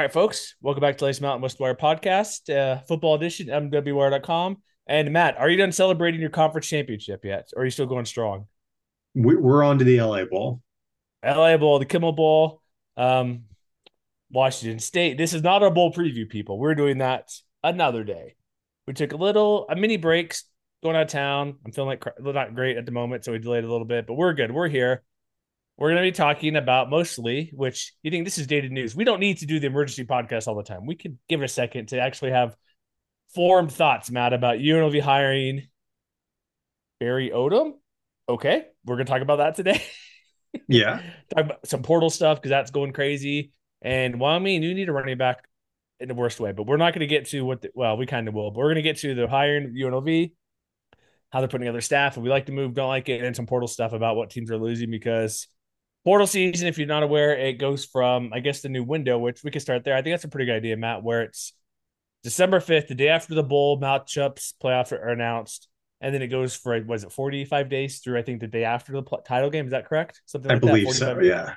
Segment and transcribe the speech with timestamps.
[0.00, 4.56] All right, folks, welcome back to Lace Mountain West Wire podcast, uh, football edition, MWWire.com.
[4.86, 7.50] And Matt, are you done celebrating your conference championship yet?
[7.54, 8.46] Or are you still going strong?
[9.14, 10.62] We- We're on to the LA Bowl.
[11.22, 12.62] LA Bowl, the Kimmel Bowl,
[12.96, 13.42] um,
[14.30, 15.18] Washington State.
[15.18, 16.58] This is not our bowl preview, people.
[16.58, 17.30] We're doing that
[17.62, 18.36] another day.
[18.86, 20.44] We took a little, a mini breaks
[20.82, 21.58] going out of town.
[21.66, 24.14] I'm feeling like not great at the moment, so we delayed a little bit, but
[24.14, 24.50] we're good.
[24.50, 25.02] We're here.
[25.80, 28.94] We're going to be talking about mostly, which you think this is dated news.
[28.94, 30.84] We don't need to do the emergency podcast all the time.
[30.84, 32.54] We could give it a second to actually have
[33.34, 35.68] formed thoughts, Matt, about UNLV hiring
[37.00, 37.72] Barry Odom.
[38.28, 39.82] Okay, we're going to talk about that today.
[40.66, 41.00] Yeah.
[41.32, 43.52] talk about some portal stuff because that's going crazy.
[43.82, 45.44] And Wyoming, you need a running back
[46.00, 47.62] in the worst way, but we're not going to get to what.
[47.62, 49.70] The, well, we kind of will, but we're going to get to the hiring of
[49.70, 50.32] UNLV,
[51.30, 53.46] how they're putting together staff, and we like to move, don't like it, and some
[53.46, 55.46] portal stuff about what teams are losing because
[56.04, 56.68] portal season.
[56.68, 59.60] If you're not aware, it goes from I guess the new window, which we can
[59.60, 59.94] start there.
[59.94, 61.52] I think that's a pretty good idea, Matt, where it's
[62.22, 65.68] December fifth, the day after the bowl matchups playoff are announced.
[66.02, 68.64] And then it goes for was it forty five days through I think the day
[68.64, 71.14] after the pl- title game is that correct something I like believe that so.
[71.14, 71.26] days?
[71.28, 71.54] Yeah.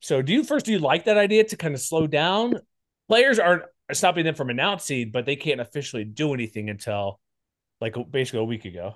[0.00, 2.60] So do you first do you like that idea to kind of slow down?
[3.08, 7.20] Players aren't stopping them from announcing, but they can't officially do anything until
[7.80, 8.94] like basically a week ago.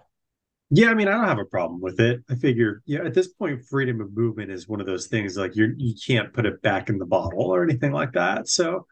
[0.71, 2.23] Yeah, I mean, I don't have a problem with it.
[2.29, 5.57] I figure, yeah, at this point, freedom of movement is one of those things like
[5.57, 8.49] you're you can't put it back in the bottle or anything like that.
[8.49, 8.87] So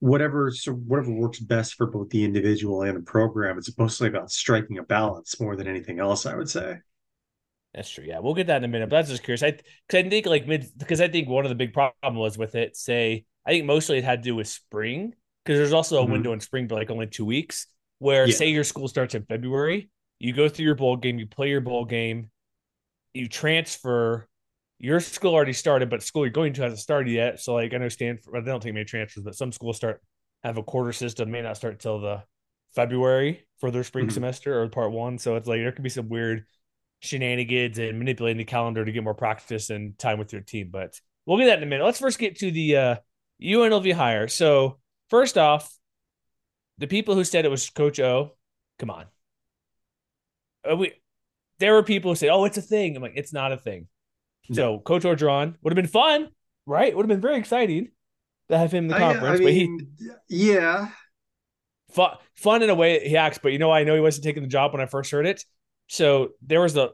[0.00, 4.30] whatever so whatever works best for both the individual and the program, it's mostly about
[4.32, 6.78] striking a balance more than anything else, I would say.
[7.74, 8.04] That's true.
[8.04, 8.88] Yeah, we'll get that in a minute.
[8.88, 9.42] But that's just curious.
[9.42, 12.38] I because I think like mid because I think one of the big problem was
[12.38, 12.76] with it.
[12.76, 15.14] Say I think mostly it had to do with spring
[15.44, 16.04] because there's also a Mhm.
[16.04, 17.66] window in spring, but like only two weeks.
[17.98, 18.30] Where Yeah.
[18.30, 19.88] say your school starts in February,
[20.24, 22.30] you go through your bowl game, you play your bowl game,
[23.12, 24.26] you transfer.
[24.78, 27.40] Your school already started, but school you're going to hasn't started yet.
[27.40, 30.00] So like I know Stanford, they don't take many transfers, but some schools start
[30.42, 32.22] have a quarter system, may not start till the
[32.74, 34.12] February for their spring Mhm.
[34.12, 35.18] semester or part one.
[35.18, 36.46] So it's like there could be some weird
[37.00, 40.70] shenanigans and manipulating the calendar to get more practice and time with your team.
[40.70, 41.84] But we'll get that in a minute.
[41.84, 42.96] Let's first get to the uh,
[43.42, 44.28] UNLV hire.
[44.28, 44.80] So
[45.10, 45.70] first off,
[46.78, 48.36] the people who said it was Coach O,
[48.78, 49.04] come on.
[50.70, 50.92] Uh, we,
[51.58, 53.88] there were people who said, "Oh, it's a thing." I'm like, "It's not a thing."
[54.52, 56.28] So Coach Orgeron would have been fun,
[56.66, 56.94] right?
[56.94, 57.88] Would have been very exciting
[58.50, 59.40] to have him in the I- conference.
[59.40, 59.78] I but he
[60.28, 60.88] yeah.
[61.90, 63.38] fun, fun in a way he acts.
[63.42, 65.44] But you know, I know he wasn't taking the job when I first heard it.
[65.86, 66.92] So there was the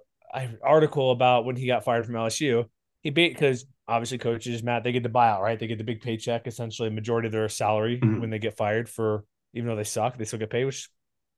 [0.62, 2.66] article about when he got fired from LSU.
[3.02, 5.58] He beat because obviously coaches, Matt, they get the buyout, right?
[5.58, 8.20] They get the big paycheck, essentially majority of their salary mm-hmm.
[8.20, 10.88] when they get fired for even though they suck, they still get paid, which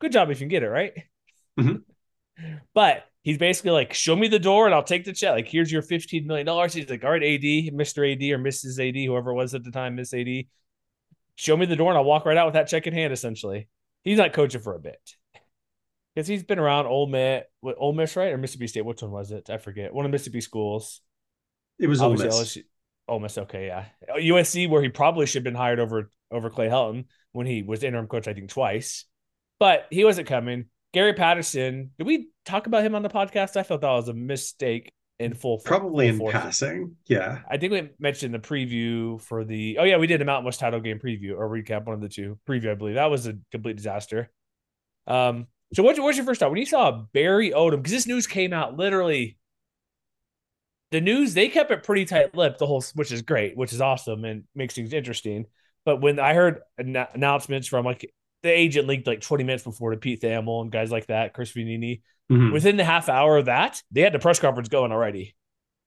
[0.01, 0.93] good job if you can get it, right?
[1.59, 1.77] Mm-hmm.
[2.75, 5.33] But he's basically like, show me the door and I'll take the check.
[5.33, 6.47] Like, here's your $15 million.
[6.71, 7.41] He's like, all right, AD,
[7.75, 8.13] Mr.
[8.13, 8.79] AD or Mrs.
[8.79, 10.45] AD, whoever it was at the time, Miss AD,
[11.37, 13.69] show me the door and I'll walk right out with that check in hand, essentially.
[14.03, 15.01] He's not coaching for a bit.
[16.15, 18.33] Because he's been around Ole Miss, what, Ole Miss, right?
[18.33, 18.85] Or Mississippi State.
[18.85, 19.49] Which one was it?
[19.49, 19.95] I forget.
[19.95, 21.01] One of Mississippi schools.
[21.79, 22.23] It was Ole Miss.
[22.23, 22.65] LSU,
[23.09, 23.87] Ole Miss, okay, yeah.
[24.19, 27.83] USC, where he probably should have been hired over over Clay Helton when he was
[27.83, 29.07] interim coach, I think twice.
[29.59, 30.67] But he wasn't coming.
[30.93, 33.57] Gary Patterson, did we talk about him on the podcast?
[33.57, 35.59] I felt that was a mistake in full.
[35.59, 36.97] Probably full in passing.
[37.07, 37.41] Yeah.
[37.51, 39.79] I think we mentioned the preview for the.
[39.79, 42.09] Oh yeah, we did a Mountain West title game preview or recap, one of the
[42.09, 42.71] two preview.
[42.71, 44.31] I believe that was a complete disaster.
[45.07, 45.47] Um.
[45.75, 47.79] So what's, what's your first thought when you saw Barry Odom?
[47.79, 49.39] Because this news came out literally.
[50.91, 53.81] The news they kept it pretty tight lipped the whole, which is great, which is
[53.81, 55.47] awesome and makes things interesting.
[55.87, 58.13] But when I heard an- announcements from like
[58.43, 61.53] the agent leaked like 20 minutes before to Pete Thamel and guys like that, Chris
[61.53, 62.03] Vannini.
[62.31, 62.53] Mm-hmm.
[62.53, 65.35] Within the half hour of that, they had the press conference going already.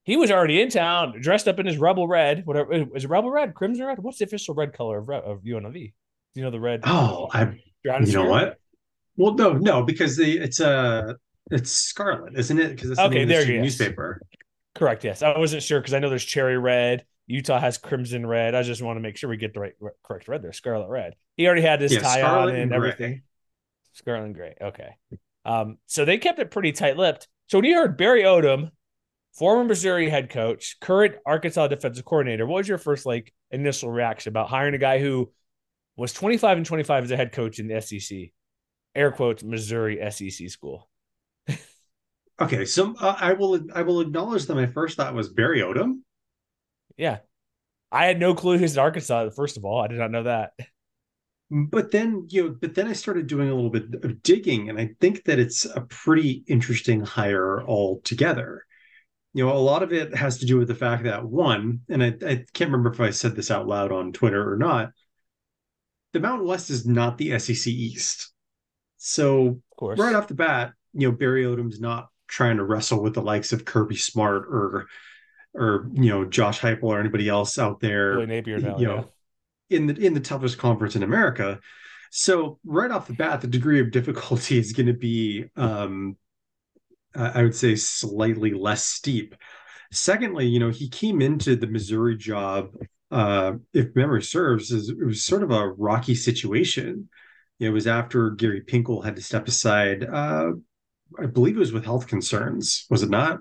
[0.04, 2.46] He was already in town, dressed up in his rebel red.
[2.46, 3.98] Whatever is it, rebel red, crimson red?
[4.00, 5.74] What's the official red color of, of UNLV?
[5.74, 5.92] Do
[6.36, 6.82] you know the red?
[6.84, 7.60] Oh, I.
[7.84, 8.58] You know what?
[9.18, 11.14] Well, no, no, because the it's a uh,
[11.52, 12.76] it's scarlet, isn't it?
[12.76, 13.26] Because it's okay.
[13.26, 14.20] there you newspaper.
[14.74, 15.04] Correct.
[15.04, 17.06] Yes, I wasn't sure because I know there's cherry red.
[17.28, 18.54] Utah has crimson red.
[18.54, 19.74] I just want to make sure we get the right
[20.04, 20.54] correct red there.
[20.54, 21.16] Scarlet red.
[21.38, 23.24] He already had his yeah, tie on and, and everything.
[23.94, 24.56] Scarlet and gray.
[24.62, 24.90] Okay.
[25.44, 27.28] Um, so they kept it pretty tight lipped.
[27.48, 28.70] So when you heard Barry Odom,
[29.34, 34.32] former Missouri head coach, current Arkansas defensive coordinator, what was your first like initial reaction
[34.32, 35.32] about hiring a guy who
[35.96, 38.32] was 25 and 25 as a head coach in the SEC?
[38.96, 40.90] Air quotes Missouri SEC school.
[42.42, 46.00] okay, so uh, I will I will acknowledge that my first thought was Barry Odom.
[46.98, 47.20] Yeah.
[47.92, 49.82] I had no clue he's in Arkansas, first of all.
[49.82, 50.52] I did not know that.
[51.52, 54.80] But then, you know, but then I started doing a little bit of digging, and
[54.80, 58.66] I think that it's a pretty interesting hire altogether.
[59.34, 62.04] You know, a lot of it has to do with the fact that one, and
[62.04, 64.92] I, I can't remember if I said this out loud on Twitter or not,
[66.14, 68.32] the Mountain West is not the SEC East.
[68.98, 73.22] So right off the bat, you know, Barry Odom's not trying to wrestle with the
[73.22, 74.88] likes of Kirby Smart or
[75.56, 79.10] or you know Josh Heupel or anybody else out there, Billy Napier now, you know,
[79.70, 79.78] yeah.
[79.78, 81.60] in the in the toughest conference in America.
[82.12, 86.16] So right off the bat, the degree of difficulty is going to be, um,
[87.14, 89.36] I would say, slightly less steep.
[89.92, 92.70] Secondly, you know, he came into the Missouri job,
[93.12, 97.10] uh, if memory serves, is it was sort of a rocky situation.
[97.60, 100.04] It was after Gary Pinkel had to step aside.
[100.04, 100.52] Uh,
[101.20, 103.40] I believe it was with health concerns, was it not?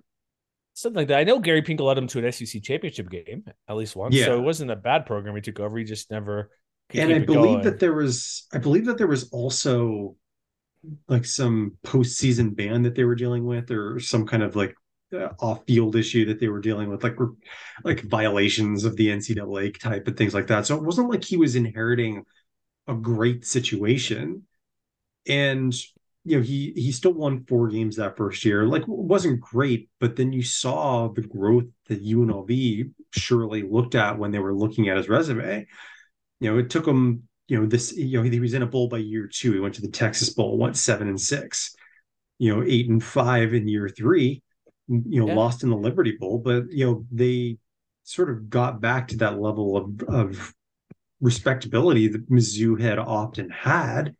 [0.75, 1.19] Something like that.
[1.19, 4.27] I know Gary Pinkel led him to an SEC championship game at least once, yeah.
[4.27, 5.79] so it wasn't a bad program he took over.
[5.79, 6.51] He just never.
[6.93, 7.63] And I believe going.
[7.63, 10.17] that there was, I believe that there was also
[11.09, 14.75] like some postseason ban that they were dealing with, or some kind of like
[15.15, 17.17] uh, off-field issue that they were dealing with, like
[17.85, 20.67] like violations of the NCAA type and things like that.
[20.67, 22.25] So it wasn't like he was inheriting
[22.87, 24.43] a great situation.
[25.27, 25.75] And
[26.25, 28.67] you know he he still won four games that first year.
[28.67, 34.31] Like wasn't great but then you saw the growth that UNLV surely looked at when
[34.31, 35.67] they were looking at his resume.
[36.41, 38.89] You know it took him you know this you know he was in a bowl
[38.89, 39.53] by year two.
[39.53, 41.75] He went to the Texas Bowl went seven and six
[42.39, 44.43] you know eight and five in year three
[44.89, 45.35] you know yeah.
[45.35, 47.59] lost in the Liberty Bowl but you know they
[48.05, 50.55] sort of got back to that level of of
[51.21, 54.15] respectability that Mizzou had often had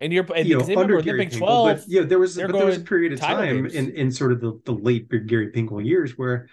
[0.00, 2.52] and you're and you know, under Gary Big Pinkel, 12, but yeah, there was but
[2.52, 5.84] there was a period of time in, in sort of the, the late Gary Pinkel
[5.84, 6.48] years where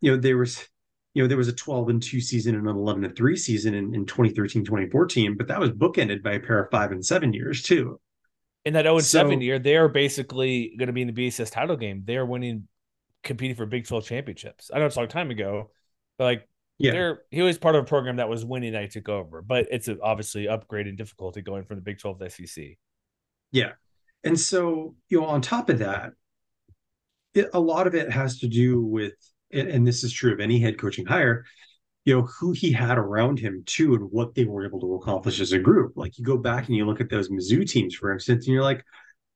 [0.00, 0.66] you know there was
[1.14, 3.74] you know there was a 12 and 2 season and an 11 and 3 season
[3.74, 7.32] in, in 2013 2014 but that was bookended by a pair of 5 and 7
[7.32, 8.00] years too.
[8.64, 11.50] In that 0 and so, 7 year they're basically going to be in the BCS
[11.50, 12.02] title game.
[12.04, 12.68] They're winning
[13.24, 14.70] competing for Big 12 championships.
[14.72, 15.70] I know it's a long time ago
[16.18, 16.92] but like yeah.
[16.92, 18.76] They're, he was part of a program that was winning.
[18.76, 22.30] I took over, but it's obviously upgrade in difficulty going from the Big 12 to
[22.30, 22.64] SEC.
[23.50, 23.72] Yeah.
[24.24, 26.12] And so, you know, on top of that,
[27.34, 29.14] it, a lot of it has to do with,
[29.52, 31.44] and, and this is true of any head coaching hire,
[32.04, 35.40] you know, who he had around him too and what they were able to accomplish
[35.40, 35.92] as a group.
[35.96, 38.62] Like you go back and you look at those Mizzou teams, for instance, and you're
[38.62, 38.84] like,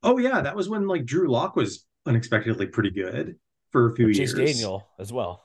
[0.02, 3.36] oh, yeah, that was when like Drew Lock was unexpectedly pretty good
[3.70, 4.34] for a few years.
[4.34, 5.44] Chase Daniel as well.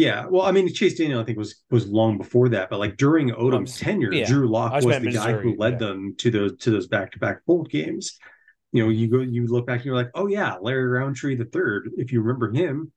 [0.00, 2.96] Yeah, well, I mean, Chase Daniel, I think was was long before that, but like
[2.96, 4.24] during Odom's tenure, yeah.
[4.24, 5.88] Drew Lock was, was the meant guy who led yeah.
[5.88, 8.18] them to those to those back to back bowl games.
[8.72, 11.44] You know, you go, you look back, and you're like, oh yeah, Larry Rountree the
[11.44, 11.90] third.
[11.98, 12.92] If you remember him,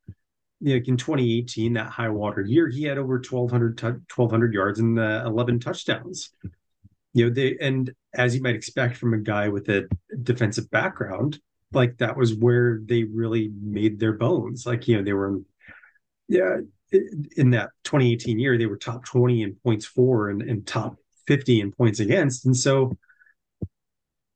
[0.61, 4.97] like in 2018, that high water year, he had over 1,200 tu- 1,200 yards and
[4.97, 6.29] uh, 11 touchdowns.
[7.13, 9.89] You know, they and as you might expect from a guy with a
[10.21, 11.37] defensive background,
[11.73, 14.65] like that was where they really made their bones.
[14.65, 15.41] Like you know, they were,
[16.29, 16.59] yeah,
[17.37, 20.97] in that 2018 year, they were top 20 in points for and, and top
[21.27, 22.45] 50 in points against.
[22.45, 22.97] And so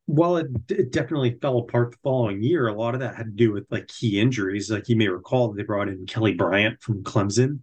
[0.06, 3.32] while it, it definitely fell apart the following year, a lot of that had to
[3.32, 4.72] do with like key injuries.
[4.72, 7.60] Like you may recall, they brought in Kelly Bryant from Clemson.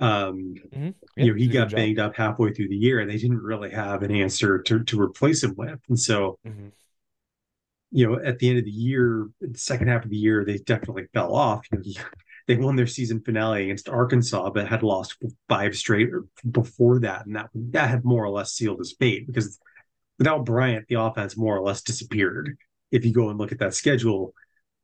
[0.00, 0.94] Um, Mhm.
[1.16, 1.76] you know, he got job.
[1.76, 5.00] banged up halfway through the year, and they didn't really have an answer to to
[5.00, 5.80] replace him with.
[5.88, 6.70] And so, Mhm.
[7.90, 10.58] you know, at the end of the year, the second half of the year, they
[10.58, 11.66] definitely fell off.
[11.72, 11.84] You know,
[12.48, 15.16] they won their season finale against Arkansas, but had lost
[15.50, 16.08] five straight
[16.50, 19.60] before that, and that that had more or less sealed his fate because
[20.18, 22.56] without Bryant, the offense more or less disappeared.
[22.90, 24.32] If you go and look at that schedule,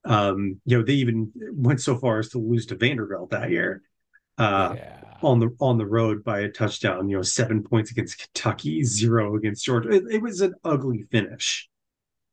[0.05, 3.83] um, you know, they even went so far as to lose to Vanderbilt that year.
[4.37, 5.01] Uh, yeah.
[5.23, 7.09] on the on the road by a touchdown.
[7.09, 9.91] You know, seven points against Kentucky, zero against Georgia.
[9.91, 11.69] It, it was an ugly finish.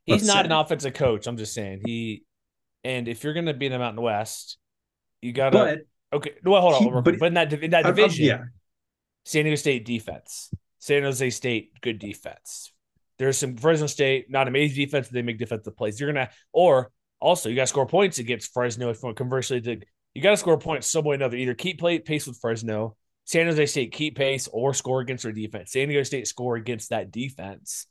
[0.06, 0.46] He's not say.
[0.46, 1.26] an offensive coach.
[1.26, 2.24] I'm just saying he.
[2.84, 4.58] And if you're going to be in the Mountain West,
[5.22, 5.58] you got to.
[6.13, 6.32] Okay.
[6.44, 6.84] Well, hold on.
[6.84, 8.44] he- but- But in that in that I- division, yeah,
[9.25, 12.74] San Diego State defense, San Jose State good defense.
[13.20, 15.08] There's some Fresno State not amazing defense.
[15.08, 16.00] But they make defensive plays.
[16.00, 18.90] You're gonna or also you got to score points against Fresno.
[18.90, 19.78] If conversely, to,
[20.16, 21.38] you got to score points some way or another.
[21.38, 25.32] Either keep play, pace with Fresno, San Jose State keep pace, or score against their
[25.32, 25.72] defense.
[25.72, 27.86] San Diego State score against that defense.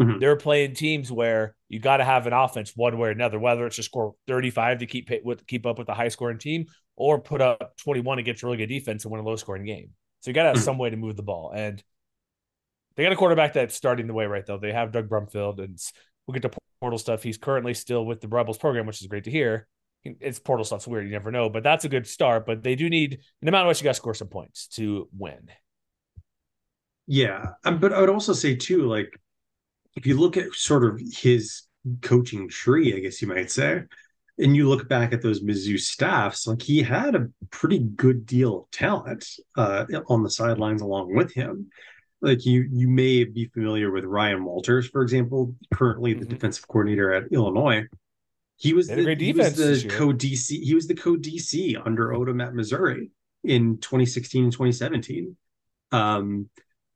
[0.00, 0.18] Mhm.
[0.20, 3.64] They're playing teams where you got to have an offense one way or another, whether
[3.66, 6.66] it's to score 35 to keep pa- with keep up with the high scoring team,
[6.96, 9.90] or put up 21 against a really good defense and win a low scoring game.
[10.20, 10.64] So you got to have Mhm.
[10.64, 11.52] some way to move the ball.
[11.54, 11.82] And
[12.96, 14.58] they got a quarterback that's starting the way right though.
[14.58, 15.78] They have Doug Brumfield, and
[16.26, 17.22] we'll get to portal stuff.
[17.22, 19.68] He's currently still with the Rebels program, which is great to hear.
[20.04, 22.46] It's portal stuff's weird, you never know, but that's a good start.
[22.46, 25.48] But they do need, no matter what, you got to score some points to win.
[27.06, 27.50] yeah.
[27.64, 29.08] Um, but I would also say too, like
[29.96, 31.62] if you look at sort of his
[32.02, 33.82] coaching tree, I guess you might say,
[34.38, 38.62] and you look back at those Mizzou staffs, like he had a pretty good deal
[38.62, 41.70] of talent uh, on the sidelines along with him.
[42.20, 46.30] Like you, you may be familiar with Ryan Walters, for example, currently the Mhm.
[46.30, 47.86] defensive coordinator at Illinois.
[48.56, 50.60] He was They had a the, he was the co DC.
[50.62, 53.10] He was the co DC under Odom at Missouri
[53.42, 55.36] in 2016 and 2017.
[55.92, 56.48] Um,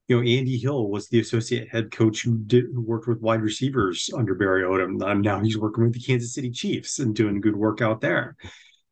[0.08, 3.42] you know, Andy Hill was the associate head coach who did who worked with wide
[3.42, 5.06] receivers under Barry Odom.
[5.06, 8.36] And now he's working with the Kansas City Chiefs and doing good work out there.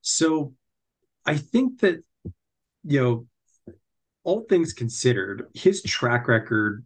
[0.03, 0.53] So
[1.25, 2.05] I think that,
[2.85, 3.27] you know,
[4.25, 6.85] all things considered, his track record,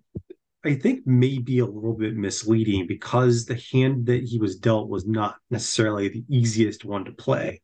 [0.65, 4.89] I think, may be a little bit misleading because the hand that he was dealt
[4.89, 7.63] was not necessarily the easiest one to play.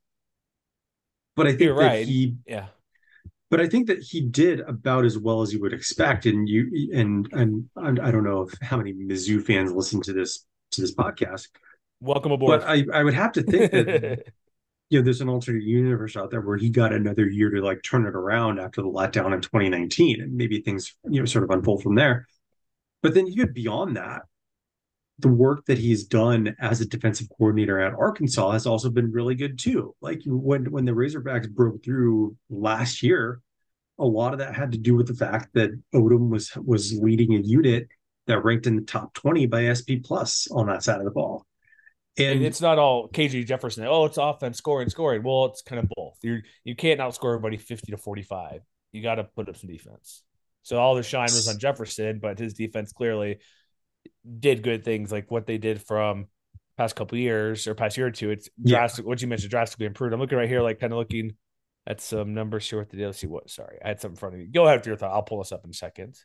[1.36, 2.06] But I think You're that right.
[2.06, 2.66] he Yeah.
[3.50, 6.26] But I think that he did about as well as you would expect.
[6.26, 10.44] And you and and I don't know if how many Mizzou fans listen to this
[10.72, 11.48] to this podcast,
[12.00, 12.60] Welcome aboard.
[12.60, 14.24] but I I would have to think that
[14.90, 17.82] you know there's an alternate universe out there where he got another year to like
[17.82, 21.50] turn it around after the letdown in 2019, and maybe things you know sort of
[21.50, 22.26] unfold from there.
[23.02, 24.22] But then you get beyond that,
[25.18, 29.34] the work that he's done as a defensive coordinator at Arkansas has also been really
[29.34, 29.94] good too.
[30.00, 33.40] Like when when the Razorbacks broke through last year,
[33.98, 37.34] a lot of that had to do with the fact that Odom was was leading
[37.34, 37.88] a unit
[38.26, 41.46] that ranked in the top 20 by SP plus on that side of the ball.
[42.18, 43.86] And And it's not all KJ Jefferson.
[43.86, 45.22] Oh, it's offense scoring, scoring.
[45.22, 46.18] Well, it's kind of both.
[46.22, 48.60] You you can't outscore everybody fifty to forty five.
[48.92, 50.22] You got to put up some defense.
[50.62, 53.38] So all the shine was on Jefferson, but his defense clearly
[54.38, 56.26] did good things like what they did from
[56.76, 58.30] past couple years or past year or two.
[58.30, 58.78] It's Yeah.
[58.78, 59.06] drastic.
[59.06, 60.12] What you mentioned drastically improved.
[60.12, 61.36] I'm looking right here, like kind of looking
[61.86, 63.08] at some numbers here with the deal.
[63.08, 63.48] Let's see what.
[63.50, 64.46] Sorry, I had something in front of me.
[64.46, 65.12] Go ahead with your thought.
[65.12, 66.18] I'll pull this up in a second.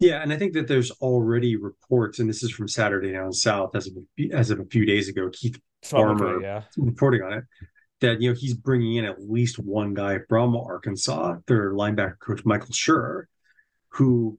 [0.00, 3.76] Yeah, and I think that there's already reports, and this is from Saturday Down South
[3.76, 3.94] as of
[4.32, 5.30] as of a few days ago.
[5.32, 6.62] Keith Farmer yeah.
[6.76, 7.44] reporting on it
[8.00, 12.44] that you know he's bringing in at least one guy from Arkansas, their linebacker coach
[12.44, 13.28] Michael Scherer,
[13.90, 14.38] who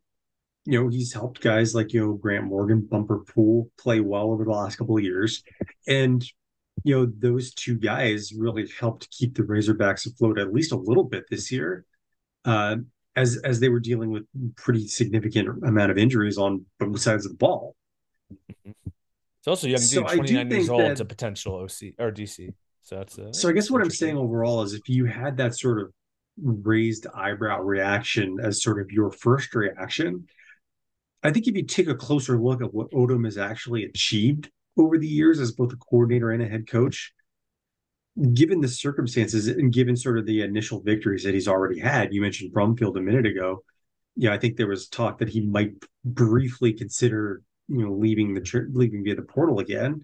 [0.66, 4.44] you know he's helped guys like you know Grant Morgan, Bumper Pool play well over
[4.44, 5.44] the last couple of years,
[5.88, 6.24] and
[6.84, 11.04] you know those two guys really helped keep the Razorbacks afloat at least a little
[11.04, 11.86] bit this year.
[12.44, 12.78] Uh,
[13.16, 14.24] as as they were dealing with
[14.58, 17.76] pretty significant amount of injuries on both sides of the ball.
[18.66, 20.82] It's also a young dude, do 29 years old.
[20.82, 22.54] that- It's a potential OC or DC.
[22.82, 25.56] So that's uh, So I guess what I'm saying overall is if you had that
[25.58, 25.92] sort of
[26.44, 30.28] raised eyebrow reaction as sort of your first reaction.
[31.26, 34.98] I think if you take a closer look at what Odom has actually achieved over
[34.98, 37.14] the years as both a coordinator and a head coach,
[38.34, 42.22] given the circumstances and given sort of the initial victories that he's already had, you
[42.22, 43.64] mentioned Brumfield a minute ago.
[44.16, 45.74] Yeah, I think there was talk that he might
[46.06, 50.04] briefly consider, you know, leaving the leaving via the portal again.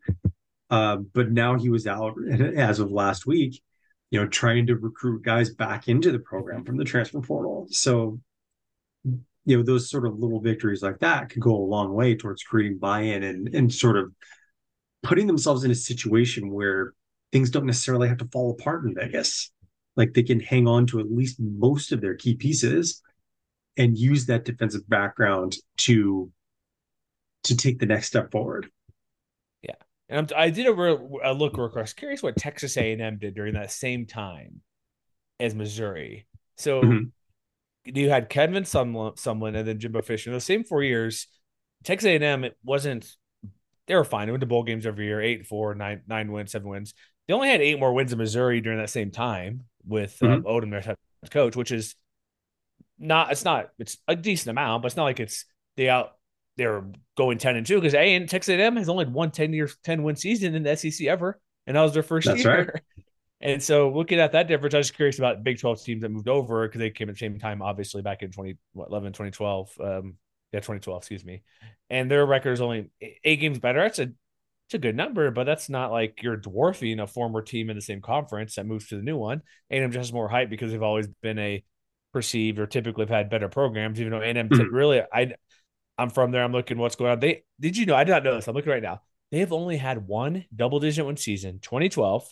[0.70, 3.62] Uh, but now he was out as of last week,
[4.10, 7.68] you know, trying to recruit guys back into the program from the transfer portal.
[7.70, 8.20] So,
[9.46, 12.44] you know, those sort of little victories like that could go a long way towards
[12.44, 14.12] creating buy-in and and sort of
[15.04, 16.94] putting themselves in a situation where
[17.32, 19.52] things don't necessarily have to fall apart in Vegas.
[19.96, 23.02] Like they can hang on to at least most of their key pieces
[23.78, 26.32] and use that defensive background to
[27.44, 28.70] to take the next step forward.
[29.64, 29.74] Yeah,
[30.10, 31.94] and I'm, i did a, real, a look real across.
[31.94, 34.62] Curious what Texas A&M did during that same time
[35.40, 36.28] as Missouri.
[36.58, 37.06] So mm-hmm.
[37.86, 40.30] You had Kevin Sumlin, Sumlin and then Jimbo Fisher.
[40.30, 41.28] In those same four years,
[41.84, 43.10] Texas A&M it wasn't.
[43.88, 44.28] They were fine.
[44.28, 46.94] They went to bowl games every year, eight, four, nine, nine wins, seven wins.
[47.28, 50.34] They only had eight more wins in Missouri during that same time with mm-hmm.
[50.34, 51.96] um, Odom as coach, which is
[53.00, 53.32] not.
[53.32, 53.70] It's not.
[53.80, 55.46] It's a decent amount, but it's not like it's
[55.78, 56.14] they out.
[56.58, 56.84] They're
[57.18, 60.04] going ten and two because A and Texas A&M has only won ten years, ten
[60.04, 62.72] win season in the SEC ever, and that was their first That's year.
[62.74, 62.82] Right.
[63.42, 66.28] And so looking at that difference, I was curious about Big 12 teams that moved
[66.28, 69.72] over because they came at the same time, obviously back in 2011, 2012.
[69.80, 70.16] Um,
[70.52, 71.42] yeah, 2012, excuse me.
[71.90, 72.92] And their record is only
[73.24, 73.82] eight games better.
[73.82, 74.12] That's a
[74.72, 77.82] it's a good number, but that's not like you're dwarfing a former team in the
[77.82, 79.42] same conference that moves to the new one.
[79.70, 81.62] A&M just has more hype because they've always been a
[82.14, 84.74] perceived or typically have had better programs, even though A&M mm-hmm.
[84.74, 85.34] really I
[85.98, 86.44] I'm from there.
[86.44, 87.20] I'm looking what's going on.
[87.20, 88.48] They did you know I did not know this.
[88.48, 89.02] I'm looking right now.
[89.32, 92.28] They have only had one double digit win season, 2012,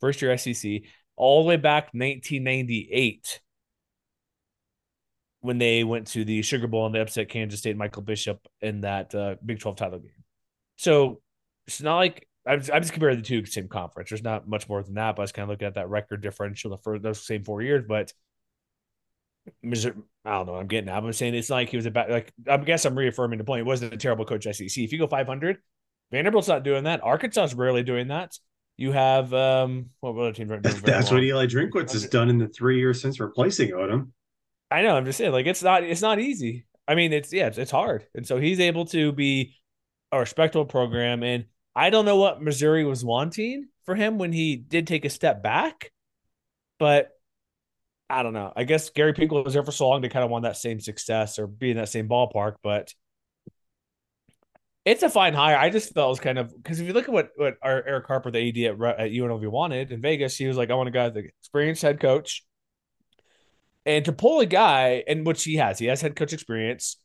[0.00, 0.82] first year SEC,
[1.16, 3.40] all the way back 1998
[5.40, 8.80] when they went to the Sugar Bowl and they upset Kansas State Michael Bishop in
[8.80, 10.10] that uh, Big 12 title game.
[10.76, 11.20] So
[11.66, 14.10] it's not like I'm, I'm just comparing the two same conference.
[14.10, 16.20] There's not much more than that, but I was kind of looking at that record
[16.20, 17.84] differential the first those same four years.
[17.86, 18.12] But
[19.64, 19.70] I
[20.24, 20.96] don't know I'm getting at.
[20.96, 23.60] I'm saying it's not like he was about like I guess I'm reaffirming the point.
[23.60, 24.78] It wasn't a terrible coach SEC.
[24.78, 25.58] If you go 500,
[26.10, 27.02] Vanderbilt's not doing that.
[27.02, 28.36] Arkansas is rarely doing that.
[28.76, 30.48] You have um what other team?
[30.48, 34.08] That's, that's what Eli Drinkwitz has done in the three years since replacing Odom.
[34.70, 34.96] I know.
[34.96, 36.66] I'm just saying, like it's not it's not easy.
[36.86, 39.56] I mean, it's yeah, it's, it's hard, and so he's able to be
[40.12, 44.56] a respectable program and I don't know what Missouri was wanting for him when he
[44.56, 45.92] did take a step back,
[46.78, 47.10] but
[48.08, 48.50] I don't know.
[48.56, 50.80] I guess Gary Pinkel was there for so long to kind of want that same
[50.80, 52.94] success or be in that same ballpark, but
[54.86, 55.58] it's a fine hire.
[55.58, 57.84] I just felt it was kind of because if you look at what what our
[57.86, 60.88] Erick Harper, the AD at, at UNLV, wanted in Vegas, he was like, I want
[60.88, 62.44] a guy the experienced head coach.
[63.84, 66.98] And to pull a guy, and which he has, he has head coach experience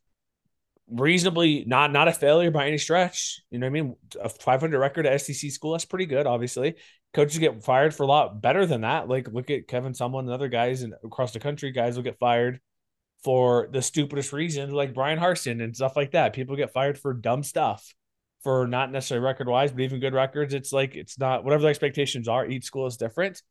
[0.91, 3.41] reasonably not not a failure by any stretch.
[3.49, 3.95] You know what I mean?
[4.21, 6.27] A 500 record at SEC school that's pretty good.
[6.27, 6.75] Obviously,
[7.13, 9.07] coaches get fired for a lot better than that.
[9.07, 12.19] Like look at Kevin Sumlin and other guys and across the country, guys will get
[12.19, 12.59] fired
[13.23, 16.33] for the stupidest reasons, like Bryan Harsin and stuff like that.
[16.33, 17.93] People get fired for dumb stuff,
[18.43, 20.53] for not necessarily record wise, but even good records.
[20.53, 22.45] It's like it's not whatever the expectations are.
[22.45, 23.41] Each school is different.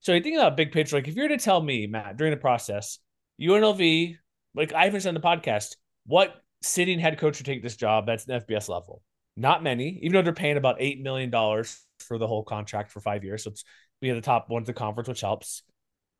[0.00, 0.96] So you think about big picture.
[0.96, 2.98] Like if you were to tell me, Matt, during the process,
[3.40, 4.16] UNLV,
[4.54, 8.26] like I haven't said the podcast, what sitting head coach would take this job that's
[8.26, 9.02] an FBS level.
[9.36, 11.30] Not many, even though they're paying about $8 million
[12.00, 13.44] for the whole contract for five years.
[13.44, 13.64] So it's
[14.00, 15.62] we be the top one to the conference, which helps.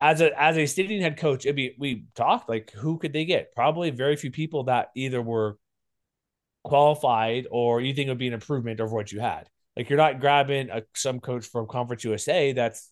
[0.01, 3.25] As a as a sitting head coach, it'd be we talked like who could they
[3.25, 3.53] get?
[3.53, 5.57] Probably very few people that either were
[6.63, 9.49] qualified or you think would be an improvement over what you had.
[9.75, 12.89] Like you're not grabbing a, some coach from Conference USA that's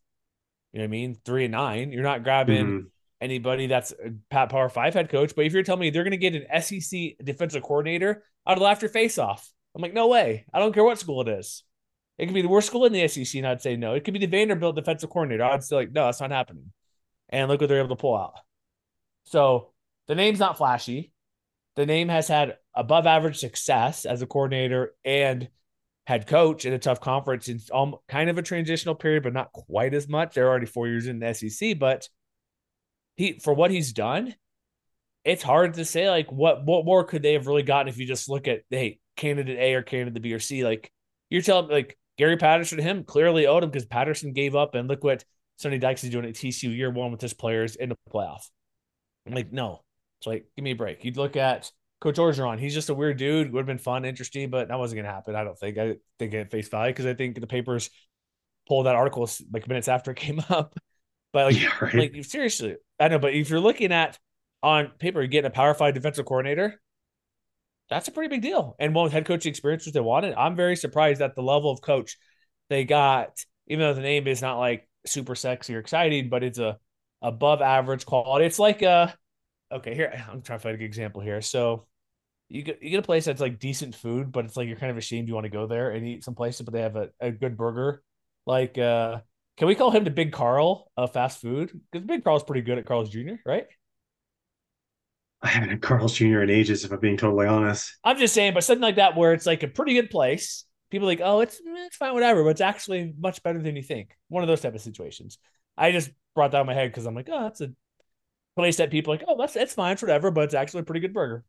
[0.73, 1.91] you know what I mean, three and nine.
[1.91, 2.87] You're not grabbing mm-hmm
[3.21, 5.33] anybody that's a Pat Power Five head coach.
[5.35, 8.81] But if you're telling me they're going to get an SEC defensive coordinator, I'd laugh
[8.81, 9.51] your face off.
[9.75, 10.45] I'm like, no way.
[10.53, 11.63] I don't care what school it is.
[12.17, 13.93] It could be the worst school in the SEC, and I'd say no.
[13.93, 15.43] It could be the Vanderbilt defensive coordinator.
[15.43, 16.71] I'd say like, no, that's not happening.
[17.29, 18.35] And look what they're able to pull out.
[19.25, 19.71] So
[20.07, 21.11] the name's not flashy.
[21.75, 25.49] The name has had above average success as a coordinator and
[26.07, 27.59] head coach in a tough conference in
[28.07, 30.33] kind of a transitional period, but not quite as much.
[30.33, 32.07] They're already four years in the SEC, but
[33.17, 34.33] he for what he's done,
[35.25, 38.07] it's hard to say like what what more could they have really gotten if you
[38.07, 40.63] just look at hey candidate A or candidate B or C.
[40.63, 40.91] Like
[41.29, 45.03] you're telling like Gary Patterson, him clearly owed him because Patterson gave up and look
[45.03, 45.25] what
[45.57, 48.43] Sonny Dykes is doing at TCU year one with his players in the playoff.
[49.25, 49.83] I'm like, no.
[50.19, 51.03] It's like, give me a break.
[51.03, 52.59] You'd look at Coach Orgeron.
[52.59, 53.51] He's just a weird dude.
[53.51, 55.35] Would have been fun, interesting, but that wasn't gonna happen.
[55.35, 55.77] I don't think.
[55.77, 57.89] I think at face value because I think the papers
[58.67, 60.77] pulled that article like minutes after it came up.
[61.33, 61.95] But like, Yeah, right.
[62.15, 63.19] like seriously, I know.
[63.19, 64.17] But if you're looking at
[64.63, 66.79] on paper, you're getting a Power Five defensive coordinator.
[67.89, 68.75] That's a pretty big deal.
[68.79, 70.33] And one with head coaching experience, which they wanted.
[70.35, 72.17] I'm very surprised at the level of coach
[72.69, 73.29] they got,
[73.67, 76.77] even though the name is not like super sexy or exciting, but it's a
[77.21, 78.45] above average quality.
[78.45, 79.15] It's like a
[79.71, 81.41] okay, here I'm trying to find a good example here.
[81.41, 81.87] So
[82.49, 84.91] you get you get a place that's like decent food, but it's like you're kind
[84.91, 87.09] of ashamed you want to go there and eat some places, but they have a,
[87.19, 88.03] a good burger.
[88.45, 89.21] Like uh
[89.57, 91.81] can we call him the Big Carl of fast food?
[91.91, 93.65] Because Big Carl's pretty good at Carl's Jr., right?
[95.41, 96.41] I haven't had Carl's Jr.
[96.41, 97.95] in ages, if I'm being totally honest.
[98.03, 100.65] I'm just saying, but something like that where it's like a pretty good place.
[100.89, 103.83] People like, oh, it's mm, it's fine, whatever, but it's actually much better than you
[103.83, 104.15] think.
[104.29, 105.37] One of those type of situations.
[105.77, 107.71] I just brought that in my head because I'm like, oh, that's a
[108.55, 110.85] place that people are like, oh, that's it's fine, it's whatever, but it's actually a
[110.85, 111.43] pretty good burger.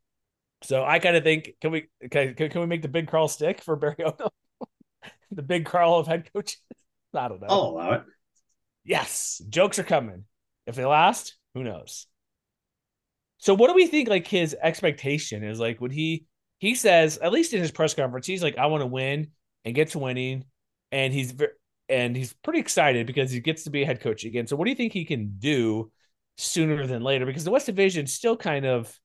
[0.61, 3.61] So I kind of think, can we can, can we make the big Carl stick
[3.61, 4.29] for Barry Odom?
[5.31, 6.57] the big Carl of head coaches?
[7.13, 7.47] I don't know.
[7.49, 8.03] I'll allow it.
[8.83, 10.25] Yes, jokes are coming.
[10.65, 12.07] If they last, who knows?
[13.37, 16.25] So what do we think like his expectation is like would he
[16.59, 19.29] he says at least in his press conference he's like I want to win
[19.65, 20.45] and get to winning
[20.91, 21.47] and he's ve-
[21.87, 24.45] and he's pretty excited because he gets to be a head coach again.
[24.45, 25.91] So what do you think he can do
[26.37, 28.97] sooner than later because the West Division still kind of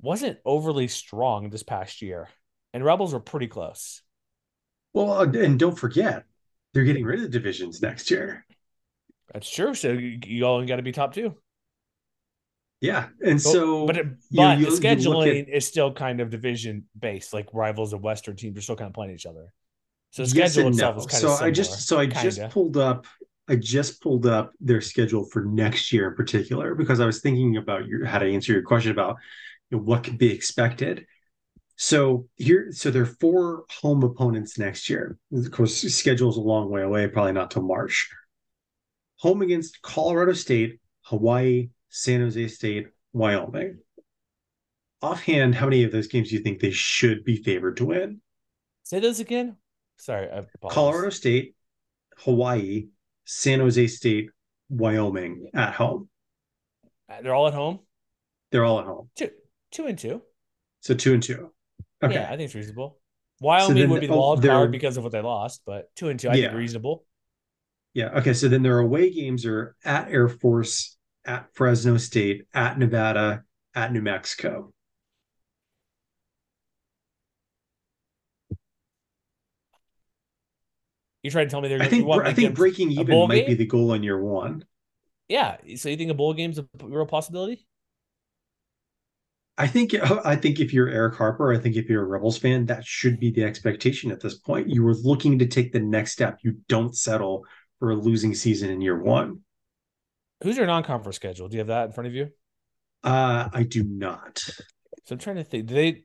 [0.00, 2.28] wasn't overly strong this past year
[2.74, 4.02] and Rebels were pretty close.
[4.92, 6.24] Well, uh, and don't forget,
[6.72, 8.44] they're getting rid of the divisions next year.
[9.32, 9.74] That's true.
[9.74, 11.34] So you all got to be top two.
[12.84, 16.28] Yeah, and so but it, but you- you look scheduling at- is still kind of
[16.30, 17.32] division based.
[17.32, 19.52] Like rivals of Western teams are still kind of playing each other.
[20.10, 21.00] So the Yes schedule and itself no.
[21.00, 21.48] is kind so of similar.
[21.48, 22.52] I just so I just kinda.
[22.52, 23.06] pulled up
[23.48, 27.56] I just pulled up their schedule for next year in particular because I was thinking
[27.56, 29.16] about your how to answer your question about
[29.70, 31.06] you know, what could be expected.
[31.76, 35.18] So here, so there are four home opponents next year.
[35.32, 38.08] Of course, schedule's a long way away, probably not till March.
[39.20, 43.78] Home against Colorado State, Hawaii, San Jose State, Wyoming.
[45.00, 48.20] Offhand, how many of those games do you think they should be favored to win?
[48.82, 49.56] say those again.
[49.96, 50.28] Sorry.
[50.70, 51.54] Colorado State,
[52.18, 52.88] Hawaii,
[53.26, 54.30] San Jose State,
[54.68, 56.08] Wyoming at home.
[57.08, 57.78] Uh, They're all at home.
[58.50, 59.08] They're all at home.
[59.16, 59.30] Two,
[59.70, 60.20] two and two.
[60.80, 61.52] So two and two.
[62.02, 62.14] Okay.
[62.14, 62.98] Yeah, I think it's reasonable.
[63.40, 65.94] Wyoming then would be the oh, wild they're- card because of what they lost, but
[65.94, 66.46] two and two, I Yeah.
[66.48, 67.06] think reasonable.
[67.94, 68.18] Yeah.
[68.18, 68.34] Okay.
[68.34, 73.92] So then their away games are at Air Force, at Fresno State, at Nevada, at
[73.92, 74.72] New Mexico.
[81.22, 83.64] You trying to tell me they're I think I think breaking even might be the
[83.64, 84.64] goal in year one.
[85.26, 85.56] Yeah.
[85.76, 87.66] So you think a bowl game's a real possibility?
[89.56, 92.36] I think uh, I think if you're Erick Harper, I think if you're a Rebels
[92.36, 94.68] fan, that should be the expectation at this point.
[94.68, 96.40] You were looking to take the next step.
[96.42, 97.46] You don't settle
[97.78, 99.40] for a losing season in year one.
[100.42, 101.48] Who's your non-conference schedule?
[101.48, 102.28] Do you have that in front of you?
[103.02, 104.38] Uh, I do not.
[104.38, 105.66] So I'm trying to think.
[105.66, 106.04] Do they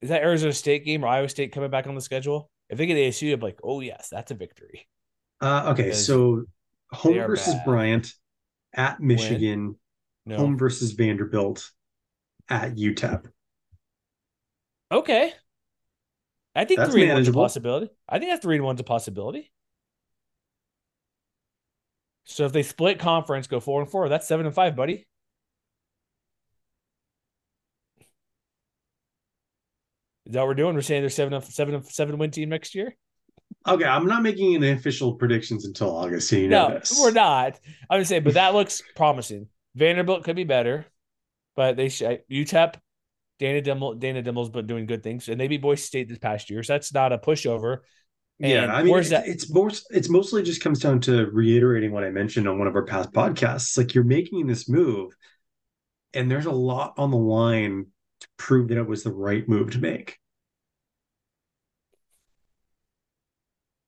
[0.00, 2.50] is that Arizona State game or Iowa State coming back on the schedule?
[2.68, 4.88] If they get ASU, I'm like, oh yes, that's a victory.
[5.40, 6.44] Uh, okay, Because so
[6.92, 7.64] home versus bad.
[7.64, 8.12] Bryant,
[8.74, 9.76] at Michigan,
[10.26, 10.36] No.
[10.36, 11.68] home versus Vanderbilt,
[12.48, 13.26] at UTEP.
[14.92, 15.32] Okay.
[16.54, 17.42] I think That's three and one's a manageable.
[17.42, 17.90] possibility.
[18.08, 19.52] I think that three and one's a possibility.
[22.30, 25.06] So if they split conference, go four and four, that's seven and five, buddy.
[30.26, 30.76] Is that what we're doing?
[30.76, 32.96] We're saying they're seven of seven of seven win team next year?
[33.66, 36.96] Okay, I'm not making any official predictions until August, so you know no, this.
[37.02, 37.58] we're not.
[37.90, 39.48] I'm just saying, but that looks promising.
[39.74, 40.86] Vanderbilt could be better,
[41.56, 42.76] but they should UTEP,
[43.40, 46.48] Dana Dimel, Dana Dimel's been doing good things, and they beat Boise State this past
[46.48, 47.78] year, so that's not a pushover.
[48.40, 49.28] Yeah, And I mean, where's it- that?
[49.28, 52.74] it's most it's mostly just comes down to reiterating what I mentioned on one of
[52.74, 53.76] our past podcasts.
[53.76, 55.12] Like you're making this move,
[56.14, 57.86] and there's a lot on the line
[58.20, 60.18] to prove that it was the right move to make.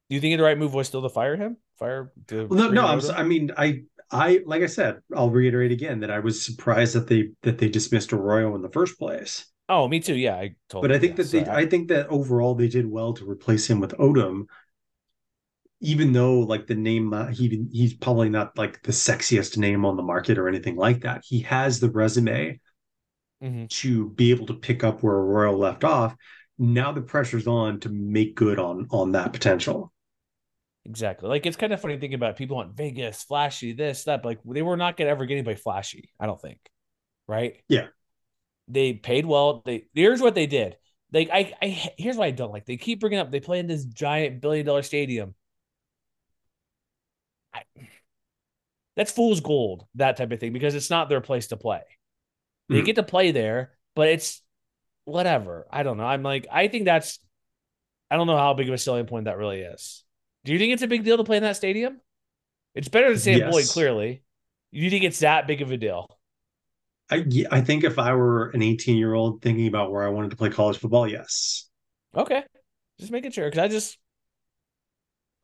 [0.08, 1.56] Do you think the right move was still to fire him?
[1.78, 2.12] Fire?
[2.28, 6.00] To Well, no, no, I'm, I mean, I, I, like I said, I'll reiterate again
[6.00, 9.46] that I was surprised that they that they dismissed Arroyo in the first place.
[9.68, 10.14] Oh, me too.
[10.14, 10.82] Yeah, I told.
[10.82, 13.80] But I think that they, I think that overall they did well to replace him
[13.80, 14.46] with Odom,
[15.80, 19.96] even though like the name uh, he he's probably not like the sexiest name on
[19.96, 21.22] the market or anything like that.
[21.26, 22.60] He has the resume
[23.42, 23.66] mm-hmm.
[23.66, 26.14] to be able to pick up where Arroyo left off.
[26.58, 29.92] Now the pressure's on to make good on on that potential.
[30.84, 31.28] exactly.
[31.28, 32.36] Like it's kind of funny thinking about it.
[32.36, 34.22] people want Vegas, flashy, this, that.
[34.22, 36.10] But like they were not gonna ever get anybody flashy.
[36.20, 36.58] I don't think.
[37.26, 37.62] Right?
[37.68, 37.86] Yeah.
[38.68, 39.62] They paid well.
[39.64, 40.76] They here's what they did.
[41.12, 41.66] Like I, I
[41.98, 42.66] here's what I don't like.
[42.66, 43.30] They keep bringing up.
[43.30, 45.34] They play in this giant billion dollar stadium.
[47.54, 47.62] I,
[48.96, 51.82] that's fool's gold, that type of thing, because it's not their place to play.
[52.70, 52.84] They Hmm.
[52.84, 54.42] get to play there, but it's
[55.04, 55.66] whatever.
[55.70, 56.04] I don't know.
[56.04, 57.18] I'm like, I think that's,
[58.10, 60.04] I don't know how big of a selling point that really is.
[60.44, 62.00] Do you think it's a big deal to play in that stadium?
[62.74, 64.22] It's better than Sam Boyd, clearly.
[64.70, 66.18] You think it's that big of a deal?
[67.12, 70.30] I, I think if I were an 18 year old thinking about where I wanted
[70.30, 71.68] to play college football, yes.
[72.16, 72.42] Okay,
[72.98, 73.98] just making sure because I just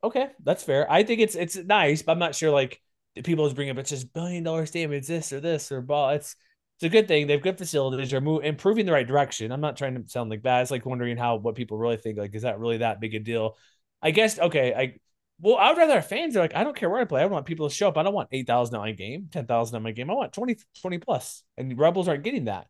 [0.03, 0.91] okay, that's fair.
[0.91, 2.81] I think it's it's nice, but I'm not sure like
[3.23, 6.09] people is bringing up it's just billion dollar stadium, it's this or this or ball.
[6.09, 6.35] It's
[6.77, 7.27] it's a good thing.
[7.27, 8.09] They've good facilities.
[8.09, 9.51] They're move, improving the right direction.
[9.51, 10.61] I'm not trying to sound like bad.
[10.61, 12.17] It's like wondering how what people really think.
[12.17, 13.57] Like, is that really that big a deal?
[14.01, 14.73] I guess okay.
[14.73, 14.95] I
[15.41, 17.21] well, I would rather our fans are like, I don't care where I play.
[17.21, 17.97] I want people to show up.
[17.97, 20.09] I don't want eight thousand on my game, ten thousand on my game.
[20.09, 21.43] I want 20, 20 plus.
[21.57, 22.67] And Rebels aren't getting that.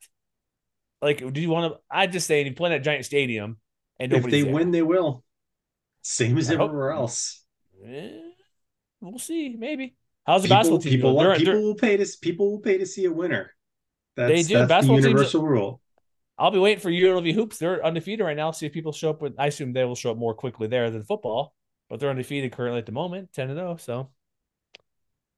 [1.01, 1.79] Like, do you want to?
[1.89, 3.57] I just say, you play in that giant stadium,
[3.99, 5.23] and If they there, win, they will.
[6.01, 7.43] Same as I hope- everywhere else.
[7.85, 8.09] Eh,
[9.01, 9.55] we'll see.
[9.57, 9.95] Maybe.
[10.25, 11.17] How's the People, basketball team people.
[11.17, 13.51] They're- people they're- will pay to people will pay to see a winner.
[14.15, 14.53] That's, They do.
[14.59, 15.81] That's Basketball the teams- universal rule.
[16.37, 17.57] I'll be waiting for UNLV hoops.
[17.57, 18.51] They're undefeated right now.
[18.51, 19.35] See if people show up with.
[19.39, 21.53] I assume they will show up more quickly there than football,
[21.89, 23.77] but they're undefeated currently at the moment, ten and zero.
[23.77, 24.09] So,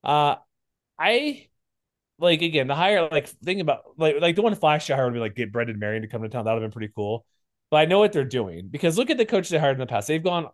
[0.04, 0.36] uh,
[1.00, 1.48] I
[2.20, 5.18] like again the higher like thing about like like the one flash I hired would
[5.18, 6.46] be like get Brennan Marion to come to town.
[6.46, 7.26] That would have been pretty cool.
[7.70, 9.88] But I know what they're doing because look at the coaches they hired in the
[9.88, 10.08] past.
[10.08, 10.50] They've gone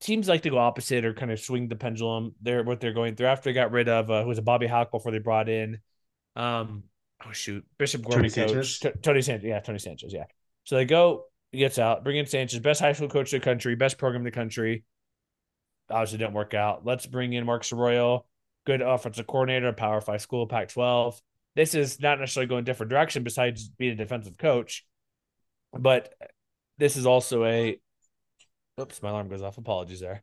[0.00, 2.34] teams like to go opposite or kind of swing the pendulum.
[2.40, 4.66] They're what they're going through after they got rid of uh, who was a Bobby
[4.66, 5.78] Hauck before they brought in
[6.36, 6.84] um
[7.26, 8.78] oh shoot Bishop Tony Gorman coach Sanchez?
[8.78, 10.24] T- Tony Sanchez yeah Tony Sanchez yeah
[10.64, 11.24] so they go
[11.58, 12.04] gets out.
[12.04, 14.84] Bring in Sanchez best high school coach in the country best program in the country.
[15.90, 16.84] Obviously didn't work out.
[16.84, 18.24] Let's bring in Marcus Arroyo
[18.66, 21.20] good offensive coordinator Power Five school Pac twelve.
[21.56, 24.84] This is not necessarily going a different direction besides being a defensive coach
[25.72, 26.12] but
[26.78, 27.78] this is also a
[28.80, 29.58] oops my alarm goes off.
[29.58, 30.22] Apologies there.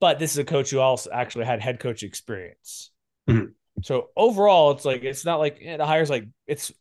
[0.00, 2.90] But this is a coach who also actually had head coach experience.
[3.28, 3.52] Mhm.
[3.82, 6.72] so overall it's like it's not like the hires like it's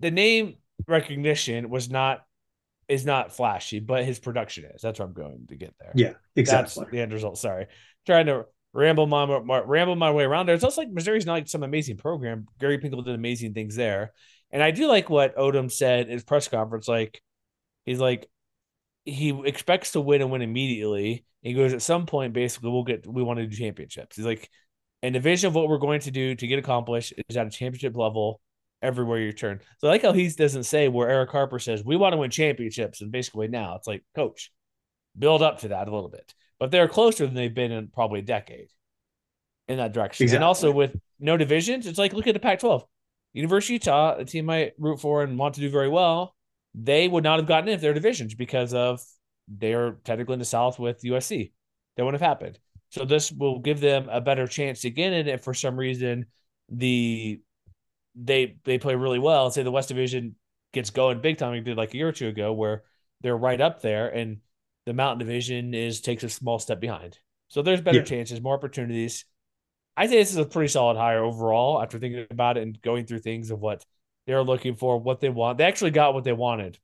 [0.00, 2.25] the name recognition was not
[2.88, 4.82] is not flashy but his production is.
[4.82, 5.92] That's what i'm going to get there.
[5.94, 6.82] Yeah, exactly.
[6.82, 7.38] that's the end result.
[7.38, 7.66] Sorry.
[8.06, 10.54] Trying to ramble my, my ramble my way around there.
[10.54, 12.46] It's also like missouri's not like some amazing program.
[12.60, 14.12] Gary pinkel did amazing things there.
[14.50, 16.86] And i do like what odom said in his press conference.
[16.88, 17.20] Like
[17.84, 18.28] he's like
[19.06, 21.24] he expects to win and win immediately.
[21.40, 24.16] He goes at some point, basically, we'll get we want to do championships.
[24.16, 24.50] He's like,
[25.02, 27.50] and the vision of what we're going to do to get accomplished is at a
[27.50, 28.40] championship level
[28.82, 29.60] everywhere you turn.
[29.78, 32.30] So I like how he doesn't say where Erick Harper says we want to win
[32.30, 34.52] championships, and basically now it's like, coach,
[35.18, 36.34] build up to that a little bit.
[36.58, 38.68] But they're closer than they've been in probably a decade
[39.68, 40.32] in that direction.
[40.34, 42.82] And also with no divisions, it's like look at the Pac-12.
[43.32, 46.34] University of Utah, a team I root for and want to do very well,
[46.74, 49.02] they would not have gotten in if they're divisions because of
[49.48, 51.52] they're technically in the South with USC.
[51.96, 52.58] That wouldn't have happened.
[52.90, 56.26] So this will give them a better chance to get in if for some reason
[56.70, 57.40] the
[58.16, 59.44] they they play really well.
[59.46, 60.36] and Say the West Division
[60.72, 62.82] gets going big time, like did like a year or two ago, where
[63.20, 64.38] they're right up there, and
[64.86, 67.18] the Mountain Division is takes a small step behind.
[67.48, 68.04] So there's better Yeah.
[68.04, 69.24] chances, more opportunities.
[69.96, 73.06] I think this is a pretty solid hire overall after thinking about it and going
[73.06, 73.84] through things of what
[74.26, 75.58] they're looking for, what they want.
[75.58, 76.78] They actually got what they wanted.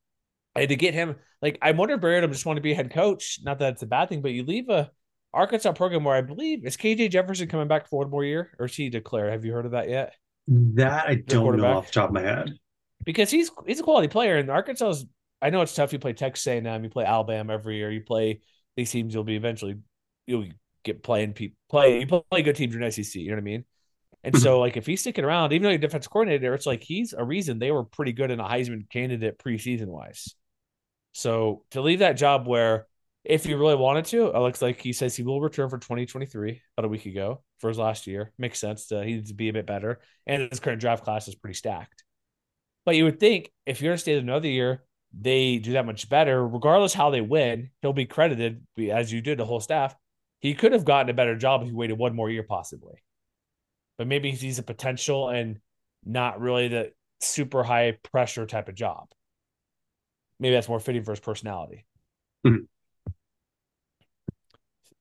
[0.54, 2.90] And to get him, like, I wonder if Barrett just want to be a head
[2.92, 3.40] coach.
[3.42, 4.90] Not that it's a bad thing, but you leave a
[5.34, 8.66] Arkansas program where I believe is KJ Jefferson coming back for one more year, or
[8.66, 9.32] is he declared?
[9.32, 10.14] Have you heard of that yet?
[10.48, 12.52] That I don't know off the top of my head.
[13.04, 15.06] Because he's he's a quality player, and Arkansas's.
[15.40, 15.92] I know it's tough.
[15.92, 17.90] You play Texas A&M, you play Alabama every year.
[17.90, 18.42] You play
[18.76, 19.12] these teams.
[19.12, 19.76] You'll be eventually
[20.26, 20.46] you'll
[20.84, 22.00] get playing people play.
[22.00, 23.14] You play good teams in SEC.
[23.16, 23.64] You know what I mean?
[24.24, 24.60] And so, mm-hmm.
[24.60, 27.58] like, if he's sticking around, even though he's defense coordinator, it's like he's a reason
[27.58, 30.36] they were pretty good in a Heisman candidate preseason wise.
[31.12, 32.86] So to leave that job where,
[33.24, 36.60] if he really wanted to, it looks like he says he will return for 2023
[36.76, 38.32] about a week ago for his last year.
[38.36, 38.88] Makes sense.
[38.88, 41.54] To, he needs to be a bit better, and his current draft class is pretty
[41.54, 42.04] stacked.
[42.84, 44.82] But you would think if you're to stay another year,
[45.18, 46.46] they do that much better.
[46.46, 49.94] Regardless how they win, he'll be credited as you did the whole staff.
[50.40, 52.96] He could have gotten a better job if he waited one more year, possibly.
[53.96, 55.60] But maybe he sees a potential and
[56.04, 59.06] not really the super high pressure type of job.
[60.40, 61.86] Maybe that's more fitting for his personality.
[62.44, 62.66] Mhm.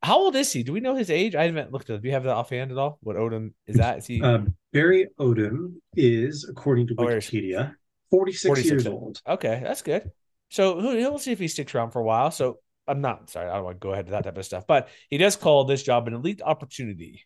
[0.04, 0.64] How old is he?
[0.64, 1.36] Do we know his age?
[1.36, 2.02] I haven't looked at it.
[2.02, 2.98] Do you have that offhand at all?
[3.02, 4.00] What Odom is that?
[4.00, 7.76] Is he Uh, Barry Odom is, according to Oh, Wikipedia,
[8.10, 9.22] 46, 46 years old.
[9.28, 10.12] Okay, that's good.
[10.50, 12.32] So who- he'll see if he sticks around for a while.
[12.32, 14.66] So I'm not sorry, I don't want to go ahead to that type of stuff,
[14.68, 17.24] but he does call this job an elite opportunity.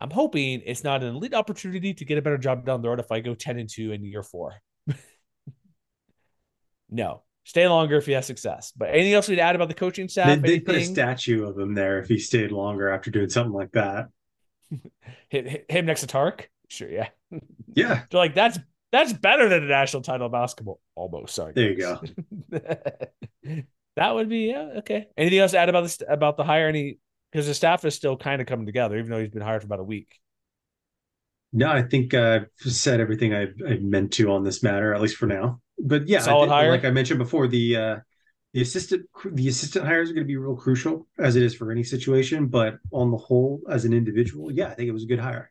[0.00, 2.98] I'm hoping it's not an elite opportunity to get a better job down the road
[3.00, 4.54] if I go 10 and 2 in year four.
[6.90, 8.72] no, stay longer if he has success.
[8.76, 10.40] But anything else we'd add about the coaching staff?
[10.40, 13.52] They, they put a statue of him there if he stayed longer after doing something
[13.52, 14.06] like that.
[15.28, 16.48] hit, hit him next to Tark.
[16.68, 17.08] Sure, yeah,
[17.74, 18.02] Yeah.
[18.10, 18.58] They're like that's
[18.92, 20.80] that's better than a national title of basketball.
[20.94, 21.34] Almost.
[21.34, 21.52] Sorry.
[21.52, 22.00] There you go.
[23.96, 25.08] that would be yeah okay.
[25.16, 26.68] Anything else to add about this about the hire?
[26.68, 26.98] Any
[27.32, 29.66] because the staff is still kind of coming together, even though he's been hired for
[29.66, 30.20] about a week.
[31.52, 35.16] No, I think I've said everything I, I meant to on this matter, at least
[35.16, 35.60] for now.
[35.82, 36.70] But yeah, Solid I think- hire?
[36.70, 37.96] like I mentioned before, the uh,
[38.52, 41.70] the assistant the assistant hires are going to be real crucial as it is for
[41.70, 42.46] any situation.
[42.48, 45.50] But on the whole, as an individual, yeah, I think it was a good hire.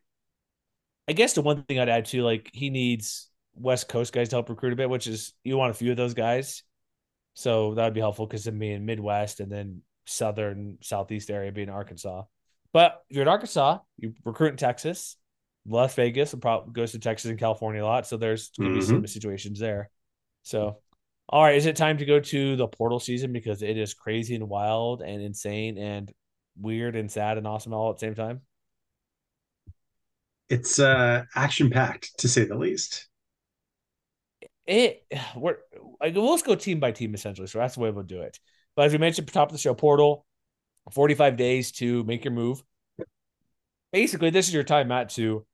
[1.08, 4.36] I guess the one thing I'd add to like he needs West Coast guys to
[4.36, 6.64] help recruit a bit, which is you want a few of those guys.
[7.34, 11.70] So that would be helpful because of being Midwest and then Southern Southeast area being
[11.70, 12.24] Arkansas.
[12.74, 15.16] But if you're in Arkansas, you recruit in Texas,
[15.66, 18.06] Las Vegas, and probably goes to Texas and California a lot.
[18.06, 19.90] So there's going to be some situations there.
[20.50, 20.80] So,
[21.30, 24.34] all right, is it time to go to the portal season because it is crazy
[24.34, 26.12] and wild and insane and
[26.60, 28.42] weird and sad and awesome all at the same time?
[30.50, 33.08] It's uh, action packed to say the least.
[34.66, 35.04] it
[35.36, 35.58] we're
[36.02, 37.46] like we'll just go team by team essentially.
[37.46, 38.40] So that's the way we'll do it.
[38.76, 40.26] But as we mentioned at the top of the show, portal,
[40.92, 42.64] 45 days to make your move.
[43.94, 45.46] Basically, this is your time, Matt, to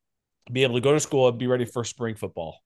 [0.50, 2.62] be able to go to school and be ready for spring football.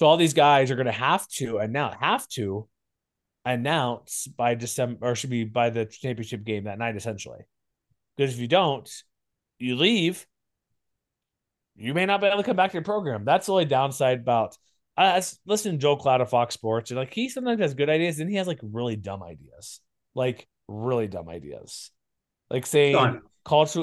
[0.00, 2.66] So all these guys are going to have to and now have to
[3.44, 7.40] announce by December or should be by the championship game that night, essentially.
[8.16, 8.90] Because if you don't,
[9.58, 10.26] you leave,
[11.76, 13.26] you may not be able to come back to your program.
[13.26, 14.56] That's the only downside about
[14.96, 17.90] I was listening to Joel Klatt of Fox Sports, and like he sometimes has good
[17.90, 19.80] ideas, and he has like really dumb ideas,
[20.14, 21.90] like really dumb ideas,
[22.48, 23.76] like saying college,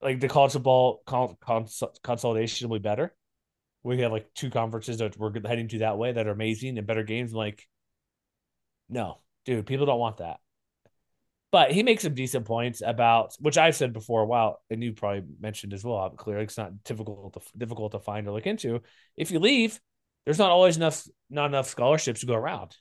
[0.00, 3.14] like the college football con- cons- consolidation will be better.
[3.82, 6.86] We have like two conferences that we're heading to that way that are amazing and
[6.86, 7.32] better games.
[7.32, 7.66] I'm like,
[8.88, 10.38] no, dude, people don't want that.
[11.52, 14.92] But he makes some decent points about which I've said before a while, and you
[14.92, 16.08] probably mentioned as well.
[16.10, 18.82] Clearly, it's not difficult to difficult to find or look into.
[19.16, 19.80] If you leave,
[20.24, 22.76] there's not always enough not enough scholarships to go around.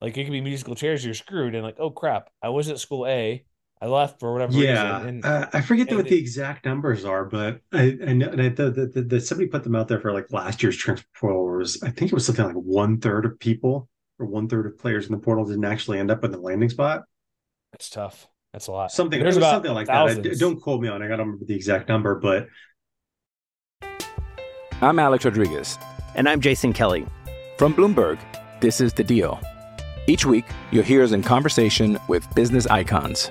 [0.00, 2.80] Like it could be musical chairs, you're screwed, and like, oh crap, I was at
[2.80, 3.44] school A,
[3.80, 5.08] I left for whatever Yeah, reason.
[5.08, 8.28] And uh, I forget and what it- the exact numbers are, but I, I know
[8.28, 10.76] and I, the, the, the, the- somebody put them out there for like last year's
[10.76, 13.88] transfer portal was I think it was something like one third of people
[14.18, 16.68] or one third of players in the portal didn't actually end up in the landing
[16.68, 17.04] spot.
[17.72, 18.26] it's tough.
[18.52, 18.90] That's a lot.
[18.90, 20.08] Something, There's about something like that.
[20.08, 21.04] I, don't quote me on it.
[21.04, 22.48] I don't remember the exact number, but
[24.80, 25.78] I'm Alex Rodriguez.
[26.14, 27.06] And I'm Jason Kelly.
[27.58, 28.18] From Bloomberg,
[28.60, 29.38] this is The Deal.
[30.06, 33.30] Each week, you'll hear us in conversation with business icons.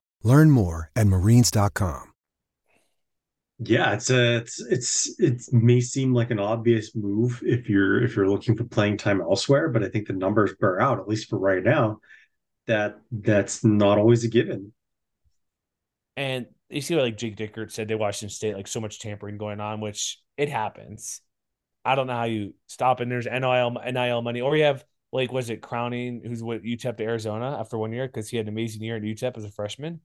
[0.23, 2.11] Learn more at marines.com.
[3.63, 8.15] yeah, it's a it's it's it may seem like an obvious move if you're if
[8.15, 11.29] you're looking for playing time elsewhere, but I think the numbers bear out, at least
[11.29, 11.99] for right now,
[12.67, 14.73] that that's not always a given.
[16.17, 19.37] And you see what like Jake Dickert said, they Washington State, like so much tampering
[19.37, 21.21] going on, which it happens.
[21.85, 25.31] I don't know how you stop and there's NIL NIL money, or you have like
[25.31, 28.53] was it Cowing, who's with UTEP to Arizona after one year because he had an
[28.53, 30.01] amazing year at UTEP as a freshman.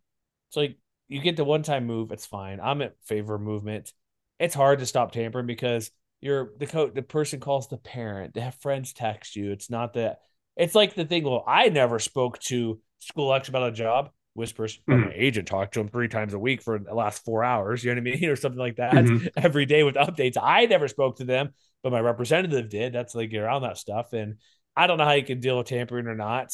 [0.49, 0.79] It's like
[1.09, 2.61] you get the one time move, it's fine.
[2.61, 3.93] I'm in favor of movement.
[4.39, 5.91] It's hard to stop tampering because
[6.21, 9.53] you're the coach, the person calls the parent, they have friends text you.
[9.53, 10.19] It's not that
[10.57, 11.25] it's like the thing.
[11.25, 14.11] Well, I never spoke to school X about a job.
[14.35, 17.43] Whispers, but my agent talked to him three times a week for the last four
[17.43, 17.83] hours.
[17.83, 18.93] You know what I mean, or something like that.
[18.93, 19.31] Mhm.
[19.39, 20.37] Every day with updates.
[20.41, 22.93] I never spoke to them, but my representative did.
[22.93, 24.37] That's like around that stuff, and
[24.77, 26.53] I don't know how you can deal with tampering or not.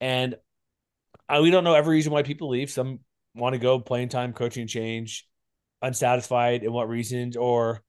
[0.00, 0.36] And
[1.28, 2.70] uh, we don't know every reason why people leave.
[2.70, 3.00] Some
[3.38, 5.26] want to go playing time, coaching change,
[5.82, 7.82] unsatisfied, and what reasons, or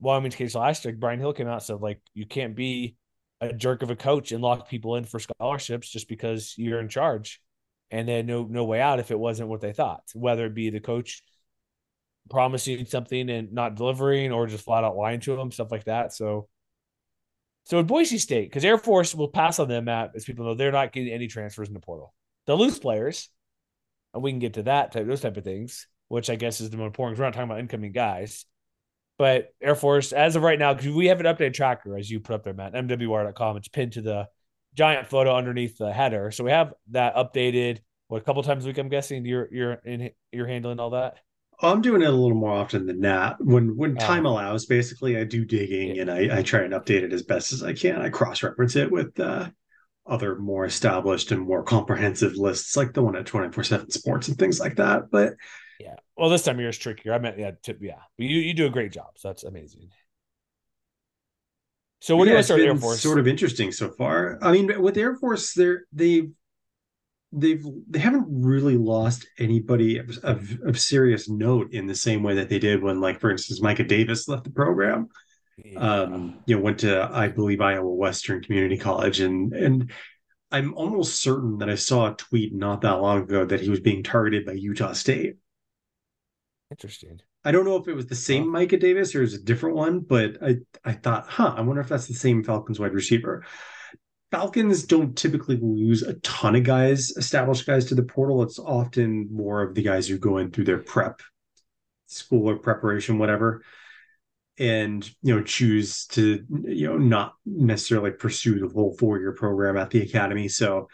[0.00, 2.96] Wyoming's case last year, Brian Hill came out and said like you can't be
[3.40, 6.88] a jerk of a coach and lock people in for scholarships just because you're in
[6.88, 7.40] charge,
[7.90, 10.70] and then no no way out if it wasn't what they thought, whether it be
[10.70, 11.22] the coach
[12.30, 16.12] promising something and not delivering, or just flat out lying to them, stuff like that.
[16.12, 16.48] So.
[17.64, 20.54] So at Boise State, because Air Force will pass on them at, as people know,
[20.54, 22.14] they're not getting any transfers in the portal.
[22.46, 23.28] The loose players,
[24.14, 26.70] and we can get to that type, those type of things, which I guess is
[26.70, 27.18] the more important.
[27.18, 28.46] We're not talking about incoming guys,
[29.18, 32.20] but Air Force, as of right now, because we have an updated tracker as you
[32.20, 33.56] put up there, Matt, MWR.com.
[33.56, 34.28] It's pinned to the
[34.74, 37.78] giant photo underneath the header, so we have that updated.
[38.08, 38.78] What a couple times a week?
[38.78, 41.18] I'm guessing you're you're in you're handling all that.
[41.60, 43.36] I'm doing it a little more often than that.
[43.40, 44.30] When when time oh.
[44.30, 46.02] allows, basically, I do digging yeah.
[46.02, 48.00] and I, I try and update it as best as I can.
[48.00, 49.50] I cross reference it with uh,
[50.08, 54.38] other more established and more comprehensive lists, like the one at 24 7 Sports and
[54.38, 55.10] things like that.
[55.10, 55.34] But
[55.78, 57.12] yeah, well, this time of year is trickier.
[57.12, 59.10] I meant, yeah, to, yeah, you, you do a great job.
[59.16, 59.90] So that's amazing.
[62.00, 63.00] So what yeah, do you want to start Air Force?
[63.00, 64.38] Sort of interesting so far.
[64.42, 66.30] I mean, with Air Force, they're they've
[67.32, 72.34] they've they haven't really lost anybody of, of, of, serious note in the same way
[72.36, 75.08] that they did when, like, for instance, Micah Davis left the program.
[75.64, 75.78] Yeah.
[75.78, 79.90] Um, you know, went to I believe Iowa Western Community College, and and
[80.50, 83.80] I'm almost certain that I saw a tweet not that long ago that he was
[83.80, 85.36] being targeted by Utah State.
[86.70, 87.20] Interesting.
[87.44, 88.50] I don't know if it was the same oh.
[88.50, 91.80] Micah Davis or it was a different one, but I I thought, huh, I wonder
[91.80, 93.44] if that's the same Falcons wide receiver.
[94.30, 98.42] Falcons don't typically lose a ton of guys, established guys to the portal.
[98.42, 101.22] It's often more of the guys who go in through their prep
[102.06, 103.62] school or preparation, whatever,
[104.58, 109.90] and you know, choose to, you know, not necessarily pursue the whole four-year program at
[109.90, 110.48] the academy.
[110.48, 110.88] So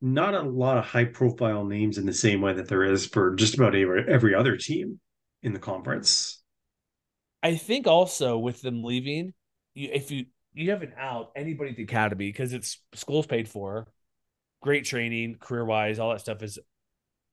[0.00, 3.34] not a lot of high profile names in the same way that there is for
[3.34, 5.00] just about every, every other team
[5.42, 6.42] in the conference.
[7.42, 9.32] I think also with them leaving,
[9.74, 13.48] you, if you you have an out anybody at the academy because it's school's paid
[13.48, 13.86] for,
[14.60, 16.58] great training, career wise, all that stuff is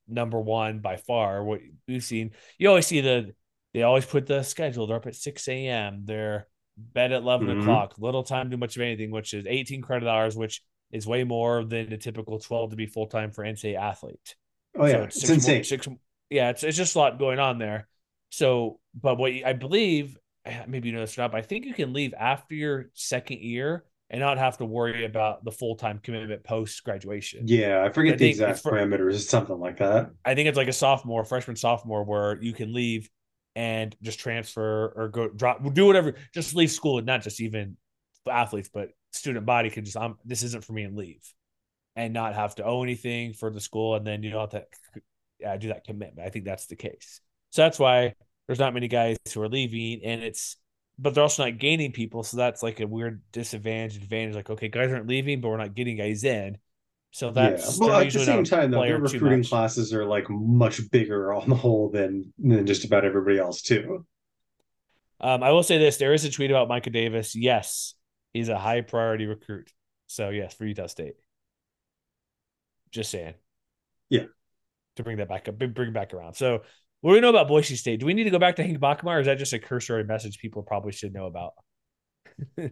[0.07, 1.43] number one by far.
[1.43, 3.33] What we've seen, you always see the
[3.75, 4.87] they always put the schedule.
[4.87, 6.03] They're up at six a.m.
[6.05, 6.47] They're
[6.77, 7.59] bed at 11 mm-hmm.
[7.59, 7.95] o'clock.
[7.97, 10.61] Little time to do much of anything, which is eighteen credit hours, which
[10.93, 14.35] is way more than the typical twelve to be full time for NCAA athlete.
[14.77, 15.55] Oh yeah, so it's, it's insane.
[15.57, 15.87] More, six,
[16.29, 17.89] yeah, it's it's just a lot going on there.
[18.29, 20.17] So, but what I believe
[20.67, 23.41] maybe you know this or not, but I think you can leave after your second
[23.41, 27.41] year and not have to worry about the full time commitment post graduation.
[27.45, 29.15] Yeah, I forget I the exact for, parameters.
[29.15, 30.11] It's something like that.
[30.23, 33.09] I think it's like a sophomore, freshman, sophomore, where you can leave
[33.55, 36.15] and just transfer or go drop, do whatever.
[36.33, 37.77] Just leave school and not just even
[38.29, 41.23] athletes, but student body can just, I'm, this isn't for me and leave
[41.95, 43.95] and not have to owe anything for the school.
[43.95, 44.65] And then you don't have
[45.41, 46.27] to do that commitment.
[46.27, 47.21] I think that's the case.
[47.51, 48.15] So that's why
[48.47, 50.57] there's not many guys who are leaving, and it's
[50.99, 54.35] but they're also not gaining people, so that's like a weird disadvantage advantage.
[54.35, 56.57] Like, okay, guys aren't leaving, but we're not getting guys in.
[57.15, 57.87] So that's yeah.
[57.87, 61.55] well at the same time though, their recruiting classes are like much bigger on the
[61.55, 64.05] whole than than just about everybody else too.
[65.21, 67.33] Um, I will say this: there is a tweet about Micah Davis.
[67.33, 67.93] Yes,
[68.33, 69.71] he's a high priority recruit.
[70.07, 71.13] So yes, for Utah State.
[72.91, 73.35] Just saying.
[74.09, 74.25] Yeah.
[74.97, 76.33] To bring that back up, bring back around.
[76.33, 76.63] So
[76.99, 78.01] what do we know about Boise State?
[78.01, 80.03] Do we need to go back to Hank Bachmeier, or is that just a cursory
[80.03, 81.53] message people probably should know about?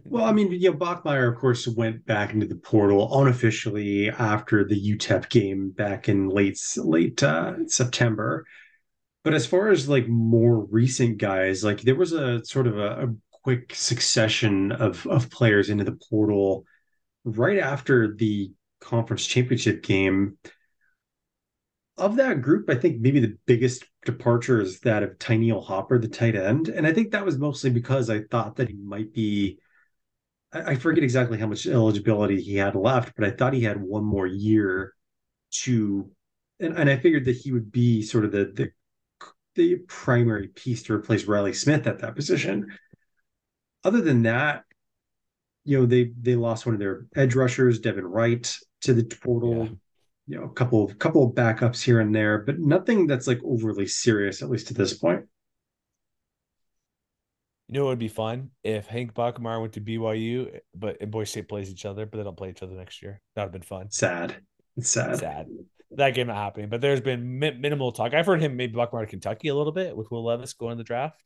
[0.04, 4.64] Well, I mean, you know, Bachmeier, of course, went back into the portal unofficially after
[4.64, 8.46] the UTEP game back in late late uh, September.
[9.22, 13.06] But as far as like more recent guys, like there was a sort of a,
[13.06, 16.64] a quick succession of of players into the portal
[17.24, 20.36] right after the conference championship game
[21.96, 26.08] of that group, I think maybe the biggest departure is that of Tyneil Hopper, the
[26.08, 26.68] tight end.
[26.68, 29.58] And I think that was mostly because I thought that he might be,
[30.52, 34.04] I forget exactly how much eligibility he had left, but I thought he had one
[34.04, 34.94] more year
[35.62, 36.10] to,
[36.60, 38.70] and, and I figured that he would be sort of the, the,
[39.54, 42.66] the primary piece to replace Riley Smith at that position.
[43.82, 44.64] Other than that,
[45.64, 49.64] you know, they they lost one of their edge rushers, Devin Wright, to the portal.
[49.64, 49.74] Yeah
[50.26, 53.40] you know a couple of couple of backups here and there, but nothing that's like
[53.44, 55.24] overly serious, at least at this point.
[57.68, 61.30] You know, it would be fun if Hank Bachmeier went to BYU, but and Boise
[61.30, 63.20] State plays each other, but they don't play each other next year.
[63.34, 63.90] That would have been fun.
[63.90, 64.36] Sad.
[64.76, 65.18] It's sad.
[65.18, 65.46] Sad.
[65.92, 68.14] That game not happening, but there's been mi- minimal talk.
[68.14, 70.76] I've heard him maybe Bachmeier to Kentucky a little bit with Will Levis going to
[70.76, 71.22] the draft,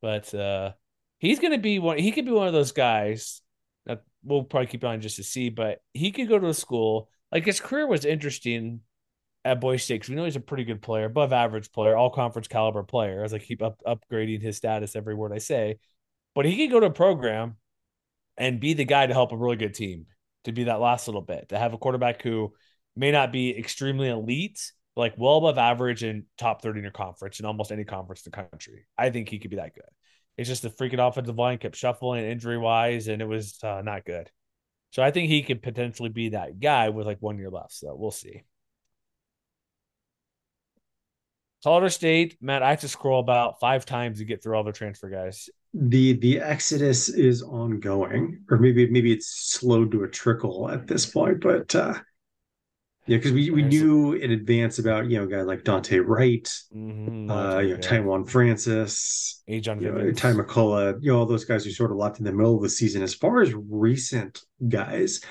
[0.00, 0.72] but uh
[1.18, 1.98] he's going to be one.
[1.98, 3.42] He could be one of those guys
[3.86, 7.08] that we'll probably keep on just to see, but he could go to a school
[7.32, 8.80] like his career was interesting
[9.44, 10.08] at Boise State.
[10.08, 13.24] We know he's a pretty good player, above average player, all conference caliber player.
[13.24, 15.78] As I keep up upgrading his status every word I say,
[16.34, 17.56] but he could go to a program
[18.36, 20.06] and be the guy to help a really good team
[20.44, 22.52] to be that last little bit to have a quarterback who
[22.96, 27.40] may not be extremely elite, like well above average and top 30 in your conference
[27.40, 28.86] in almost any conference in the country.
[28.96, 29.84] I think he could be that good.
[30.36, 34.04] It's just the freaking offensive line kept shuffling injury wise, and it was uh, not
[34.04, 34.30] good.
[34.90, 37.72] So I think he could potentially be that guy with like one year left.
[37.72, 38.42] So we'll see.
[41.62, 44.72] Colorado State, Matt, I have to scroll about five times to get through all the
[44.72, 45.50] transfer guys.
[45.74, 51.06] The the exodus is ongoing, or maybe maybe it's slowed to a trickle at this
[51.06, 51.94] point, but uh
[53.10, 56.44] yeah, because we, we knew in advance about you know a guy like Dante Wright,
[56.72, 61.44] mm-hmm, uh, you know Taiwan Francis, Ajon you know, Ty McCullough, you know all those
[61.44, 63.02] guys who sort of locked in the middle of the season.
[63.02, 65.22] As far as recent guys,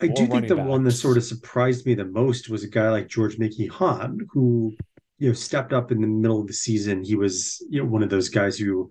[0.00, 0.68] I do think the backs.
[0.68, 4.18] one that sort of surprised me the most was a guy like George Mickey Hahn,
[4.32, 4.74] who
[5.18, 7.04] you know stepped up in the middle of the season.
[7.04, 8.90] He was you know one of those guys who,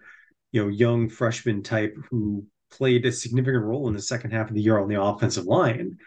[0.54, 4.56] you know, young freshman type who played a significant role in the second half of
[4.56, 5.98] the year on the offensive line.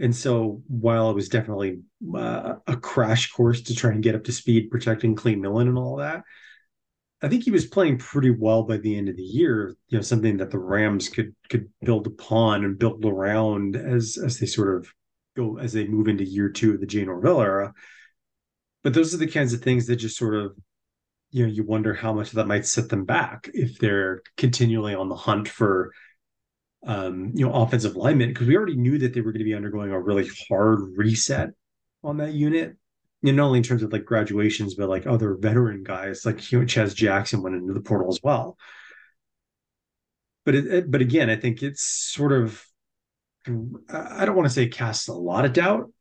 [0.00, 1.80] And so while it was definitely
[2.16, 5.78] uh, a crash course to try and get up to speed protecting Clay Millen and
[5.78, 6.22] all that,
[7.22, 9.76] I think he was playing pretty well by the end of the year.
[9.88, 14.38] You know, something that the Rams could could build upon and build around as as
[14.38, 14.92] they sort of
[15.36, 17.72] go as they move into year two of the Jay Norvell era.
[18.82, 20.56] But those are the kinds of things that just sort of,
[21.30, 25.08] you know, you wonder how much that might set them back if they're continually on
[25.08, 25.92] the hunt for,
[26.84, 29.54] um, you know, offensive linemen because we already knew that they were going to be
[29.54, 31.50] undergoing a really hard reset
[32.02, 32.76] on that unit
[33.22, 36.50] you know, not only in terms of like graduations, but like other veteran guys, like
[36.50, 38.58] you know, Chaz Jackson went into the portal as well.
[40.44, 42.64] But it, but again, I think it's sort of,
[43.46, 45.92] I don't want to say casts a lot of doubt,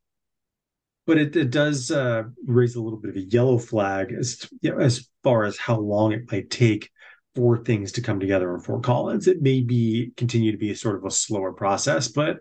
[1.05, 4.71] but it, it does uh, raise a little bit of a yellow flag as you
[4.71, 6.89] know, as far as how long it might take
[7.35, 9.27] for things to come together in Fort Collins.
[9.27, 12.39] It may be continue to be a sort of a slower process, but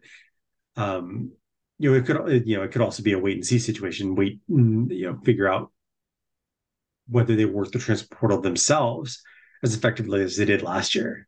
[0.77, 1.33] um,
[1.79, 4.15] you know, it could you know it could also be a wait and see situation.
[4.15, 5.73] Wait, you know, figure out
[7.09, 9.23] whether they work the transfer portal themselves
[9.63, 11.27] as effectively as they did last year.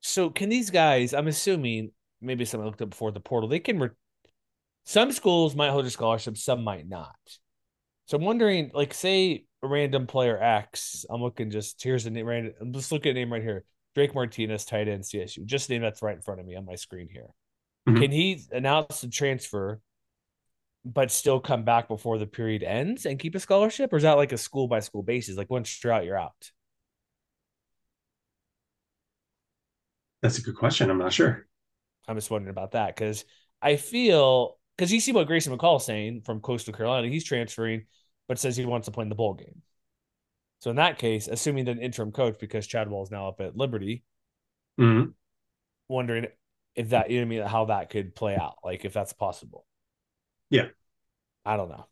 [0.00, 1.14] So, can these guys?
[1.14, 3.48] I'm assuming maybe someone looked up before the portal.
[3.48, 3.78] They can.
[3.78, 3.90] Re-
[4.84, 7.16] some schools might hold a scholarship, some might not.
[8.06, 11.04] So I'm wondering, like, say random player X.
[11.10, 12.26] I'm looking just here's the name.
[12.26, 12.54] Random.
[12.60, 13.64] I'm just looking at name right here.
[13.94, 15.44] Drake Martinez, tight end, CSU.
[15.44, 17.28] Just name that's right in front of me on my screen here.
[17.88, 18.00] Mm-hmm.
[18.00, 19.80] Can he announce the transfer,
[20.84, 24.14] but still come back before the period ends and keep a scholarship, or is that
[24.14, 25.36] like a school by school basis?
[25.36, 26.50] Like once you're out, you're out.
[30.22, 30.90] That's a good question.
[30.90, 31.46] I'm not sure.
[32.08, 33.24] I'm just wondering about that because
[33.62, 37.86] I feel because you see what Grayson McCall is saying from Coastal Carolina, he's transferring,
[38.28, 39.62] but says he wants to play in the bowl game.
[40.60, 44.04] So in that case, assuming that interim coach because Chadwell is now up at Liberty,
[44.80, 45.10] mm-hmm.
[45.88, 46.26] wondering
[46.74, 49.66] if that you know I mean how that could play out, like if that's possible.
[50.50, 50.68] Yeah.
[51.44, 51.86] I don't know.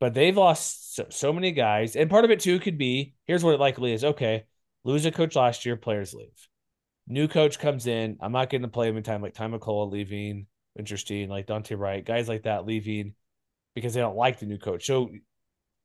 [0.00, 1.96] But they've lost so, so many guys.
[1.96, 4.04] And part of it too could be here's what it likely is.
[4.04, 4.44] Okay,
[4.84, 6.48] lose a coach last year, players leave.
[7.06, 8.16] New coach comes in.
[8.20, 10.46] I'm not getting to play every time, like Ty McCullough leaving,
[10.78, 13.14] interesting, like Dante Wright, guys like that leaving
[13.74, 14.86] because they don't like the new coach.
[14.86, 15.10] So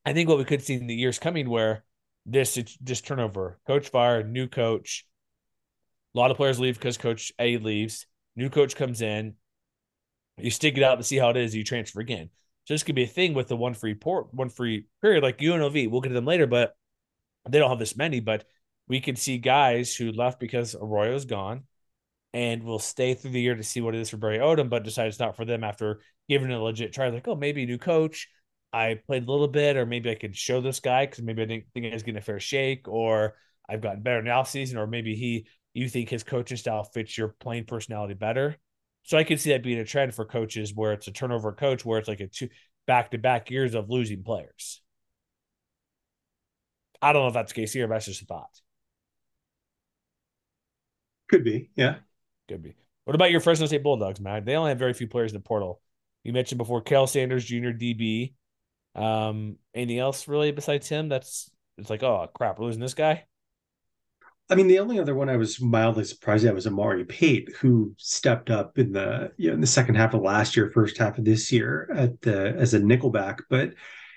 [0.06, 1.84] I think what we could see in the years coming where
[2.26, 5.06] this just turnover, coach fire, new coach,
[6.16, 8.08] a lot of players leave because Coach A leaves.
[8.36, 9.36] New coach comes in.
[10.38, 11.56] You stick it out to see how it is.
[11.56, 12.30] You transfer again.
[12.66, 15.40] So this could be a thing with the one free port, one free period, like
[15.40, 15.90] UNLV.
[15.90, 16.76] We'll get to them later, but
[17.48, 18.20] they don't have this many.
[18.20, 18.46] But
[18.88, 21.64] we could see guys who left because Arroyo's gone,
[22.34, 24.84] and will stay through the year to see what it is for Barry Odom, but
[24.84, 27.10] decide it's not for them after giving it a legit try.
[27.10, 28.30] Like, oh, maybe new coach.
[28.72, 31.46] I played a little bit, or maybe I could show this guy because maybe I
[31.46, 33.36] didn't think I was getting a fair shake, or
[33.68, 37.30] I've gotten better now season, or maybe he you think his coaching style fits your
[37.40, 38.58] playing personality better.
[39.04, 41.86] So I could see that being a trend for coaches where it's a turnover coach,
[41.86, 42.50] where it's like a two
[42.86, 44.82] back to back years of losing players.
[47.02, 48.62] I don't know if that's the case here, but that's just a thought.
[51.30, 51.98] Could be, yeah.
[52.48, 52.76] Could be.
[53.06, 54.46] What about your Fresno State Bulldogs, Matt?
[54.46, 55.82] They only have very few players in the portal.
[56.24, 57.70] You mentioned before Cael Sanders Jr.
[57.70, 58.34] DB.
[59.00, 61.10] Um, anything else really besides him?
[61.10, 63.26] That's it's like, oh crap, we're losing this guy.
[64.52, 67.94] I mean, the only other one I was mildly surprised at was Amari Pate, who
[67.98, 71.18] stepped up in the you know in the second half of last year, first half
[71.18, 73.40] of this year at the as a nickelback.
[73.50, 73.76] But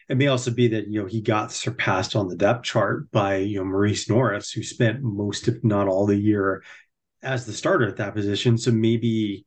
[0.08, 3.36] it may also be that you know he got surpassed on the depth chart by
[3.36, 6.64] you know Maurice Norris, who spent most, if not all, the year
[7.22, 8.58] as the starter at that position.
[8.58, 9.46] So maybe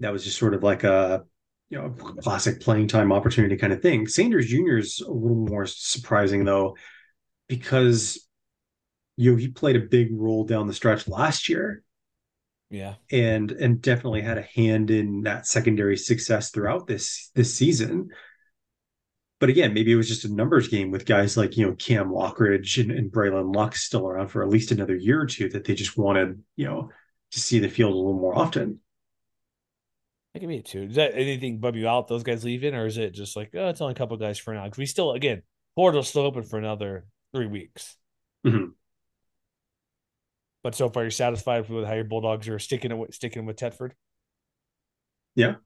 [0.00, 1.24] that was just sort of like a
[1.70, 4.06] you know, classic playing time opportunity kind of thing.
[4.06, 4.78] Sanders Jr.
[4.78, 6.76] is a little more surprising though,
[7.48, 8.26] because
[9.16, 11.82] you know he played a big role down the stretch last year.
[12.70, 12.94] Yeah.
[13.10, 18.10] And and definitely had a hand in that secondary success throughout this this season.
[19.40, 22.08] But again, maybe it was just a numbers game with guys like, you know, Cam
[22.08, 25.64] Lockridge and, and Braylon Luck still around for at least another year or two that
[25.64, 26.90] they just wanted, you know,
[27.30, 28.80] to see the field a little more often.
[30.38, 30.84] That could be it too.
[30.84, 32.06] Is that anything bub you out?
[32.06, 34.54] Those guys leaving, or is it just like oh, it's only a couple guys for
[34.54, 34.62] now?
[34.66, 35.42] Because we still, again,
[35.74, 37.96] portal's still open for another three weeks.
[38.46, 38.66] Mm-hmm.
[40.62, 43.90] But so far, you're satisfied with how your Bulldogs are sticking with sticking with Tedford.
[45.34, 45.56] Yeah.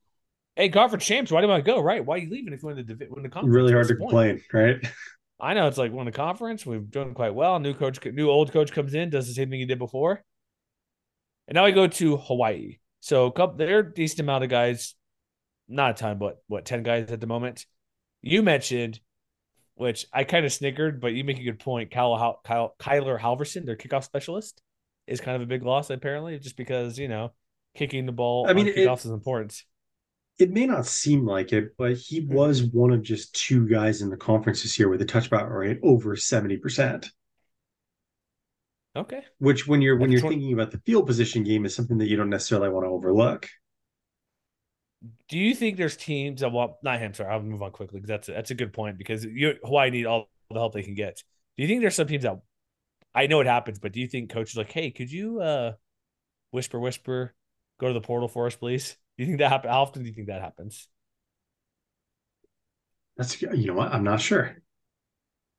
[0.56, 1.78] Hey, conference champs, why do I go?
[1.78, 2.02] Right?
[2.02, 3.54] Why are you leaving if you win the win the conference?
[3.54, 4.76] Really hard to complain, right?
[5.38, 6.64] I know it's like won the conference.
[6.64, 7.60] We've done quite well.
[7.60, 10.24] New coach, new old coach comes in, does the same thing he did before,
[11.46, 12.78] and now we go to Hawaii.
[13.02, 14.94] So couple, there are a decent amount of guys,
[15.68, 17.66] not a ton, but what ten guys at the moment.
[18.22, 19.00] You mentioned,
[19.74, 21.90] which I kind of snickered, but you make a good point.
[21.90, 24.62] Kyle, Kyle Kyler Halverson, their kickoff specialist,
[25.06, 27.32] is kind of a big loss apparently, just because you know
[27.74, 28.46] kicking the ball.
[28.48, 29.60] I mean, kickoffs it, is important
[30.38, 32.34] it may not seem like it, but he mm-hmm.
[32.34, 35.78] was one of just two guys in the conference this year with a touchdown rate
[35.82, 37.08] over 70%.
[38.94, 39.22] Okay.
[39.38, 40.36] Which when you're when you're 20...
[40.36, 43.48] thinking about the field position game is something that you don't necessarily want to overlook.
[45.28, 48.08] Do you think there's teams that well not him, sorry, I'll move on quickly because
[48.08, 50.94] that's a, that's a good point because you Hawaii need all the help they can
[50.94, 51.22] get.
[51.56, 52.40] Do you think there's some teams that
[53.14, 55.72] I know it happens, but do you think coaches like, hey, could you uh
[56.50, 57.34] whisper, whisper,
[57.80, 58.96] go to the portal for us, please?
[59.16, 59.70] Do you think that happen?
[59.70, 60.86] How often do you think that happens?
[63.16, 64.56] That's you know what I'm not sure.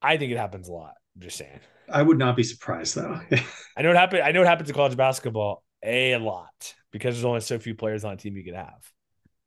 [0.03, 0.93] I think it happens a lot.
[1.15, 1.59] I'm just saying.
[1.93, 3.19] I would not be surprised though.
[3.77, 4.23] I know it happened.
[4.23, 8.03] I know it happens in college basketball a lot because there's only so few players
[8.03, 8.91] on a team you can have.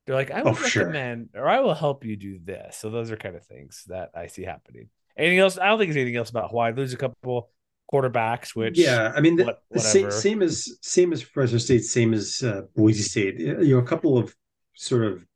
[0.06, 1.44] They're like, I will oh, recommend sure.
[1.44, 2.76] or I will help you do this.
[2.76, 4.88] So those are kind of things that I see happening.
[5.16, 5.58] Anything else?
[5.58, 6.72] I don't think there's anything else about Hawaii.
[6.72, 7.50] Lose a couple
[7.92, 12.42] quarterbacks, which yeah, I mean, the, same, same as same as Fresno State, same as
[12.42, 13.40] uh, Boise State.
[13.40, 14.34] You know, a couple of
[14.74, 15.26] sort of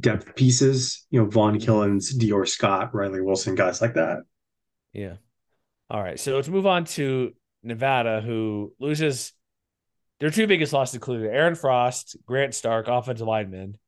[0.00, 1.06] depth pieces.
[1.10, 2.18] You know, Vaughn mm-hmm.
[2.18, 4.18] Dior Scott, Riley Wilson, guys like that.
[4.92, 5.16] Yeah.
[5.90, 7.32] All right, so let's move on to
[7.62, 9.32] Nevada, who loses
[10.20, 13.78] their two biggest losses included Aaron Frost, Grant Stark, offensive lineman.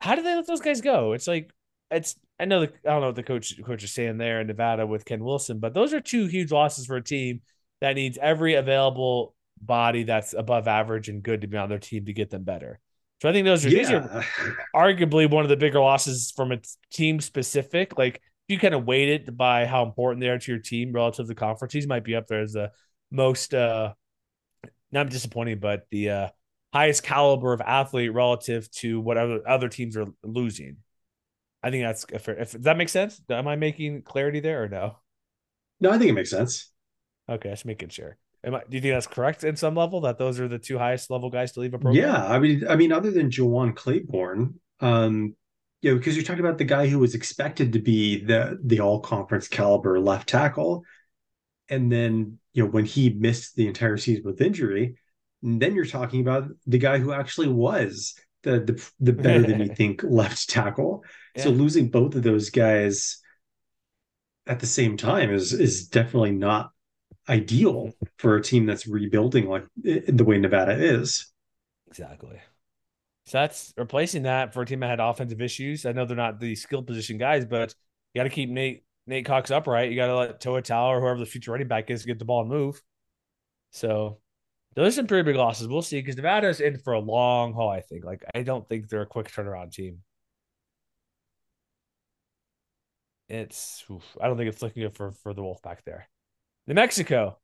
[0.00, 1.12] How did they let those guys go?
[1.12, 1.50] It's like
[1.90, 4.46] it's I know the I don't know what the coach coach is saying there in
[4.46, 7.40] Nevada with Ken Wilson, but those are two huge losses for a team
[7.80, 12.04] that needs every available body that's above average and good to be on their team
[12.06, 12.78] to get them better.
[13.20, 13.78] So I think those are yeah.
[13.78, 14.24] these are
[14.76, 16.58] arguably one of the bigger losses from a
[16.92, 17.98] team specific.
[17.98, 21.28] Like you kind of weight it by how important they are to your team relative
[21.28, 21.72] to conference.
[21.72, 22.72] These might be up there as the
[23.10, 23.92] most uh
[24.90, 26.28] not disappointing, but the uh
[26.72, 30.78] highest caliber of athlete relative to what other other teams are losing.
[31.62, 33.20] I think that's if, if that makes sense?
[33.30, 34.96] Am I making clarity there or no?
[35.80, 36.72] No, I think it makes sense.
[37.28, 38.16] Okay, just making sure.
[38.44, 40.78] Am I, do you think that's correct in some level that those are the two
[40.78, 42.02] highest level guys to leave a program?
[42.02, 45.34] Yeah, I mean, I mean, other than Jawan Clayborn, um,
[45.80, 48.80] you know, because you're talking about the guy who was expected to be the the
[48.80, 50.84] all conference caliber left tackle,
[51.68, 54.96] and then you know when he missed the entire season with injury,
[55.42, 59.68] then you're talking about the guy who actually was the the, the better than you
[59.76, 61.04] think left tackle.
[61.36, 61.44] Yeah.
[61.44, 63.20] So losing both of those guys
[64.46, 66.70] at the same time is is definitely not
[67.28, 71.30] ideal for a team that's rebuilding like eh, the way Nevada is.
[71.88, 72.40] Exactly.
[73.28, 75.84] So that's replacing that for a team that had offensive issues.
[75.84, 77.74] I know they're not the skill position guys, but
[78.14, 79.90] you got to keep Nate Nate Cox upright.
[79.90, 82.24] You got to let Toa Taua or whoever the future running back is get the
[82.24, 82.80] ball and move.
[83.70, 84.20] So
[84.74, 85.68] those are some pretty big losses.
[85.68, 87.68] We'll see because Nevada's in for a long haul.
[87.68, 88.02] I think.
[88.02, 89.98] Like I don't think they're a quick turnaround team.
[93.28, 96.08] It's oof, I don't think it's looking good for for the Wolf Pack there.
[96.66, 97.38] New Mexico.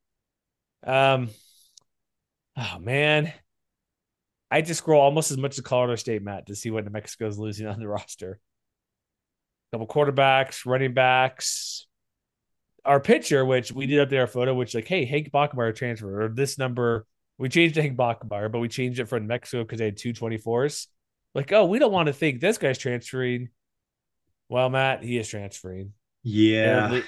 [0.82, 1.28] Um.
[2.56, 3.34] Oh man,
[4.54, 7.26] I just scroll almost as much as Colorado State, Matt, to see what New Mexico
[7.26, 8.38] is losing on the roster.
[9.72, 11.88] Couple quarterbacks, running backs,
[12.84, 16.22] our pitcher, which we did up there a photo, which like, hey, Hank Bachmeier transfer
[16.22, 17.04] or this number
[17.36, 20.12] we changed to Hank Bachmeier, but we changed it from Mexico because they had two
[20.12, 20.86] 24s.
[21.34, 23.48] Like, oh, we don't want to think this guy's transferring.
[24.48, 25.94] Well, Matt, he is transferring.
[26.22, 27.00] Yeah.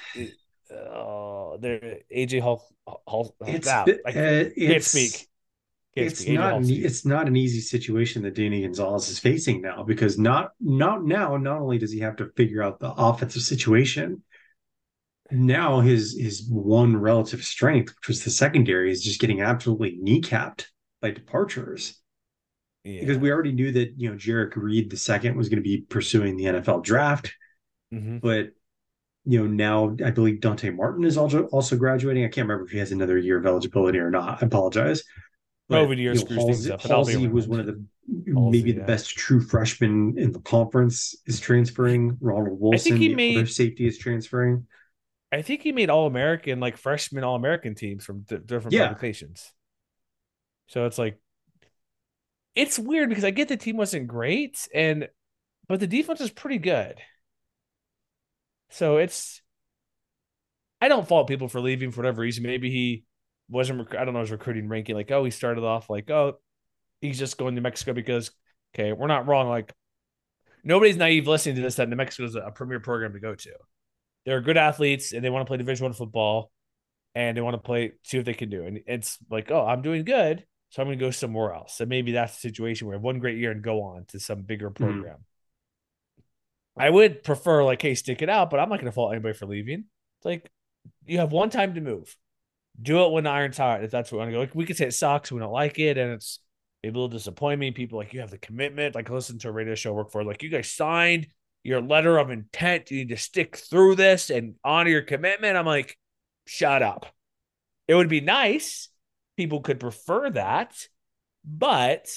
[0.69, 2.67] oh, they're AJ Hall.
[2.85, 5.29] Hall it's, uh, I can't, it's, speak.
[5.97, 10.17] It's not an, it's not an easy situation that Danny Gonzalez is facing now because
[10.17, 14.23] not not now not only does he have to figure out the offensive situation,
[15.31, 20.65] now his his one relative strength, which was the secondary, is just getting absolutely kneecapped
[21.01, 21.99] by departures.
[22.83, 23.01] yeah.
[23.01, 25.81] because we already knew that you know Jerrick Reed the second was going to be
[25.81, 27.33] pursuing the NFL draft,
[27.93, 28.19] mm-hmm.
[28.19, 28.49] but
[29.25, 32.23] you know now I believe Dante Martin is also also graduating.
[32.23, 34.41] I can't remember if he has another year of eligibility or not.
[34.41, 35.03] I apologize.
[35.69, 37.83] COVID year you know, Halsey, up, Halsey was one of the
[38.33, 38.85] Halsey, maybe the yeah.
[38.85, 42.17] best true freshman in the conference is transferring.
[42.21, 44.67] Ronald Wilson, I think he made, safety is transferring.
[45.31, 48.87] I think he made All American, like freshman All American teams from d- different yeah.
[48.87, 49.51] publications.
[50.67, 51.19] So it's like,
[52.55, 55.09] it's weird because I get the team wasn't great, and
[55.67, 56.95] but the defense is pretty good.
[58.69, 59.41] So it's,
[60.79, 62.43] I don't fault people for leaving for whatever reason.
[62.43, 63.03] Maybe he
[63.49, 63.79] wasn't.
[63.79, 64.95] Rec- I don't know his recruiting ranking.
[64.95, 66.39] Like, oh, he started off like, oh,
[67.01, 68.31] he's just going to Mexico because
[68.75, 69.47] okay, we're not wrong.
[69.49, 69.73] Like,
[70.63, 73.51] nobody's naive listening to this that New Mexico is a premier program to go to
[74.27, 76.51] they're good athletes and they want to play Division One football,
[77.15, 78.65] and they want to play see what they can do.
[78.65, 81.77] And it's like, oh, I'm doing good, so I'm going to go somewhere else.
[81.77, 84.69] So maybe that's the situation where one great year and go on to some bigger
[84.69, 84.83] mm-hmm.
[84.83, 85.15] program.
[85.15, 86.81] Mm-hmm.
[86.81, 89.33] I would prefer like, hey, stick it out, but I'm not going to fault anybody
[89.33, 89.85] for leaving.
[90.19, 90.51] It's like
[91.05, 92.13] you have one time to move.
[92.81, 93.83] Do it when the iron's hot.
[93.83, 95.51] If that's what we want to go, like, we could say it sucks, we don't
[95.51, 96.39] like it, and it's
[96.83, 97.73] maybe a little disappointing.
[97.73, 98.95] People like you have the commitment.
[98.95, 101.27] Like listen to a radio show work for, like you guys signed
[101.63, 102.91] your letter of intent.
[102.91, 105.57] You need to stick through this and honor your commitment.
[105.57, 105.97] I'm like,
[106.45, 107.07] shut up.
[107.87, 108.89] It would be nice.
[109.37, 110.75] People could prefer that,
[111.43, 112.07] but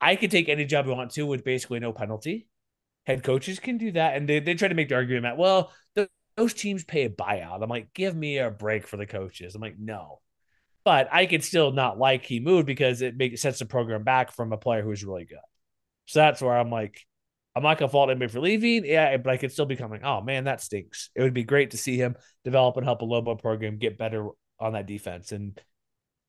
[0.00, 2.48] I could take any job I want to with basically no penalty.
[3.06, 4.16] Head coaches can do that.
[4.16, 7.10] And they, they try to make the argument that, well, the, those teams pay a
[7.10, 7.62] buyout.
[7.62, 9.54] I'm like, give me a break for the coaches.
[9.54, 10.20] I'm like, no.
[10.84, 14.32] But I could still not like he moved because it makes sets the program back
[14.32, 15.38] from a player who's really good.
[16.06, 17.00] So that's where I'm like,
[17.54, 18.84] I'm not gonna fault anybody for leaving.
[18.84, 20.00] Yeah, but I could still be coming.
[20.02, 21.10] Oh man, that stinks.
[21.14, 24.28] It would be great to see him develop and help a Lobo program get better
[24.58, 25.60] on that defense and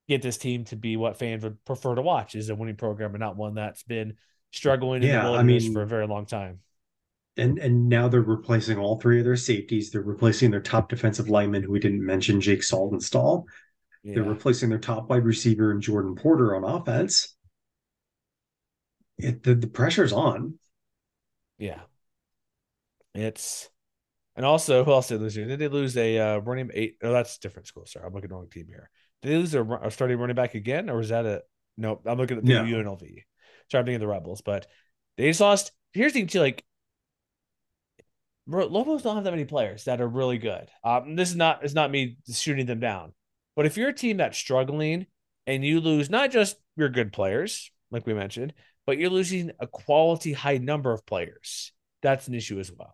[0.08, 3.12] get this team to be what fans would prefer to watch is a winning program
[3.12, 4.16] and not one that's been
[4.51, 6.60] struggling in yeah, the wilderness I mean, for a very long time.
[7.36, 9.90] And and now they're replacing all three of their safeties.
[9.90, 13.46] They're replacing their top defensive lineman, who we didn't mention, Jake Saltonstall.
[14.04, 14.16] Yeah.
[14.16, 17.36] They're replacing their top wide receiver and Jordan Porter on offense.
[19.18, 20.60] It, the, the pressure's on.
[21.58, 21.82] Yeah.
[23.16, 23.70] It's
[24.36, 25.36] and also who else did they lose?
[25.36, 26.98] Did they lose a uh, running eight?
[27.04, 27.86] Oh, that's different school.
[27.86, 28.90] Sorry, I'm looking at the wrong team here.
[29.22, 31.44] Did they lose a, a starting running back again, or was that a
[31.78, 32.02] no?
[32.06, 32.64] I'm looking at the yeah.
[32.64, 33.00] UNLV.
[33.72, 34.68] Sorry, I'm thinking of the Rebels, but
[35.18, 35.72] they just lost.
[35.94, 36.66] Here's the thing too, like
[38.48, 40.70] Lobos don't have that many players that are really good.
[40.84, 43.14] Um, this is not is not me shooting them down,
[43.56, 45.06] but if you're a team that's struggling
[45.48, 48.54] and you lose not just your good players, like we mentioned,
[48.86, 51.72] but you're losing a quality high number of players.
[52.02, 52.94] That's an issue as well.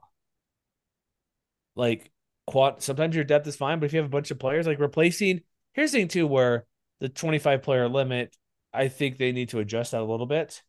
[1.75, 2.11] Like
[2.45, 4.79] quad, sometimes your depth is fine, but if you have a bunch of players, like
[4.79, 5.41] replacing,
[5.73, 6.65] here's the thing too, where
[6.99, 8.35] the 25 player limit,
[8.73, 10.61] I think they need to adjust that a little bit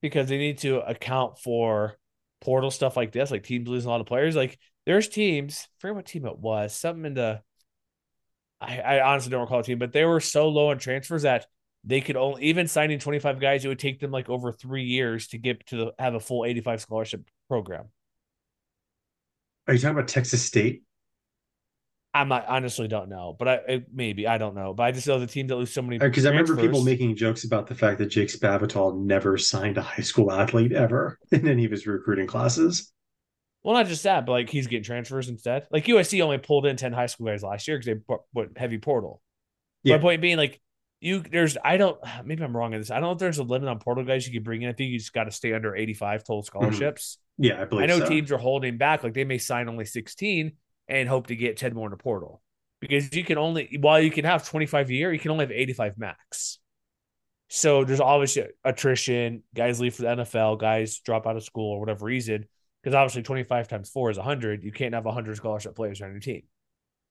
[0.00, 1.98] because they need to account for
[2.40, 4.36] portal stuff like this, like teams losing a lot of players.
[4.36, 7.42] Like there's teams, I forget what team it was, something in the
[8.60, 11.46] I, I honestly don't recall a team, but they were so low on transfers that
[11.84, 15.28] they could only even signing 25 guys it would take them like over three years
[15.28, 17.86] to get to the, have a full 85 scholarship program
[19.66, 20.82] are you talking about texas state
[22.14, 25.06] i'm not honestly don't know but i it, maybe i don't know but i just
[25.06, 27.74] know the team that lose so many because i remember people making jokes about the
[27.74, 31.86] fact that jake spavital never signed a high school athlete ever in any of his
[31.86, 32.92] recruiting classes
[33.62, 35.66] well, not just that, but like he's getting transfers instead.
[35.70, 38.78] Like USC only pulled in 10 high school guys last year because they put heavy
[38.78, 39.20] portal.
[39.82, 39.96] Yeah.
[39.96, 40.60] My point being, like,
[41.00, 42.90] you there's I don't maybe I'm wrong in this.
[42.90, 44.68] I don't know if there's a limit on portal guys you can bring in.
[44.68, 46.46] I think you just got to stay under 85 total mm-hmm.
[46.46, 47.18] scholarships.
[47.40, 47.44] Mm-hmm.
[47.44, 47.84] Yeah, I believe.
[47.84, 48.08] I know so.
[48.08, 50.52] teams are holding back, like they may sign only 16
[50.88, 52.42] and hope to get 10 more in the portal
[52.80, 55.52] because you can only while you can have 25 a year, you can only have
[55.52, 56.58] 85 max.
[57.48, 59.42] So there's obviously attrition.
[59.54, 60.58] Guys leave for the NFL.
[60.58, 62.44] Guys drop out of school or whatever reason.
[62.82, 64.62] Because obviously 25 times four is 100.
[64.62, 66.42] You can't have 100 scholarship players on your team.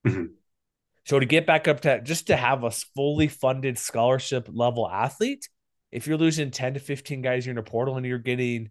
[0.06, 0.26] Mm-hmm.
[1.06, 5.50] So to get back up to just to have a fully funded scholarship level athlete,
[5.92, 8.70] if you're losing 10 to 15 guys you're in a portal and you're getting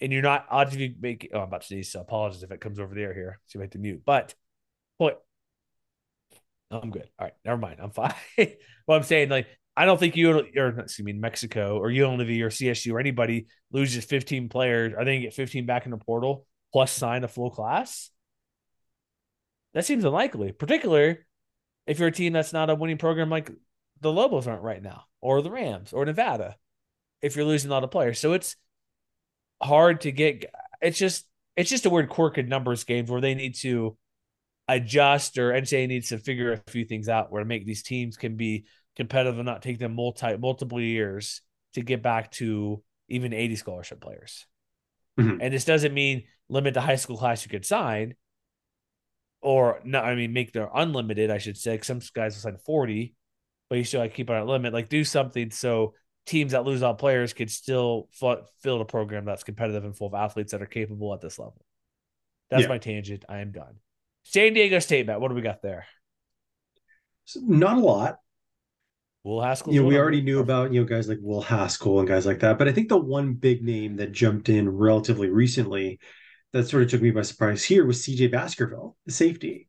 [0.00, 2.78] and you're not obviously making oh I'm about to sneeze, so apologies if it comes
[2.78, 3.40] over the air here.
[3.48, 4.02] If I have to mute.
[4.04, 4.34] But
[4.98, 5.16] point
[6.70, 7.08] I'm good.
[7.18, 7.78] All right, never mind.
[7.80, 8.14] I'm fine.
[8.38, 12.48] well, I'm saying like I don't think you or excuse me, Mexico or UNLV or
[12.48, 14.94] CSU or anybody loses 15 players.
[14.94, 18.10] Are they gonna get 15 back in the portal plus sign a full class?
[19.74, 21.18] That seems unlikely, particularly
[21.86, 23.50] if you're a team that's not a winning program like
[24.00, 26.56] the Lobos aren't right now, or the Rams, or Nevada,
[27.22, 28.18] if you're losing a lot of players.
[28.18, 28.56] So it's
[29.62, 30.44] hard to get.
[30.80, 31.26] It's just
[31.56, 33.96] it's just a weird quirk in numbers games where they need to
[34.68, 38.16] adjust, or NCAA needs to figure a few things out where to make these teams
[38.16, 41.42] can be competitive and not take them multi multiple years
[41.74, 44.46] to get back to even 80 scholarship players.
[45.18, 45.38] Mhm.
[45.40, 48.14] And this doesn't mean limit the high school class you could sign,
[49.40, 51.30] or no, I mean make their unlimited.
[51.30, 51.78] I should say.
[51.82, 53.14] some guys will sign 40,
[53.68, 54.72] but you still like keep on a limit.
[54.72, 55.94] Like do something so
[56.26, 60.08] teams that lose out players could still fu- fill a program that's competitive and full
[60.08, 61.64] of athletes that are capable at this level.
[62.50, 62.68] That's Yeah.
[62.68, 63.24] my tangent.
[63.28, 63.76] I am done.
[64.24, 65.20] San Diego State, Matt.
[65.20, 65.86] What do we got there?
[67.36, 68.18] Not a lot.
[69.24, 69.72] Will Haskell.
[69.74, 72.38] you know, we already knew about you know guys like Will Haskell and guys like
[72.40, 75.98] that, but I think the one big name that jumped in relatively recently
[76.52, 79.68] that sort of took me by surprise here was CJ Baskerville, the safety.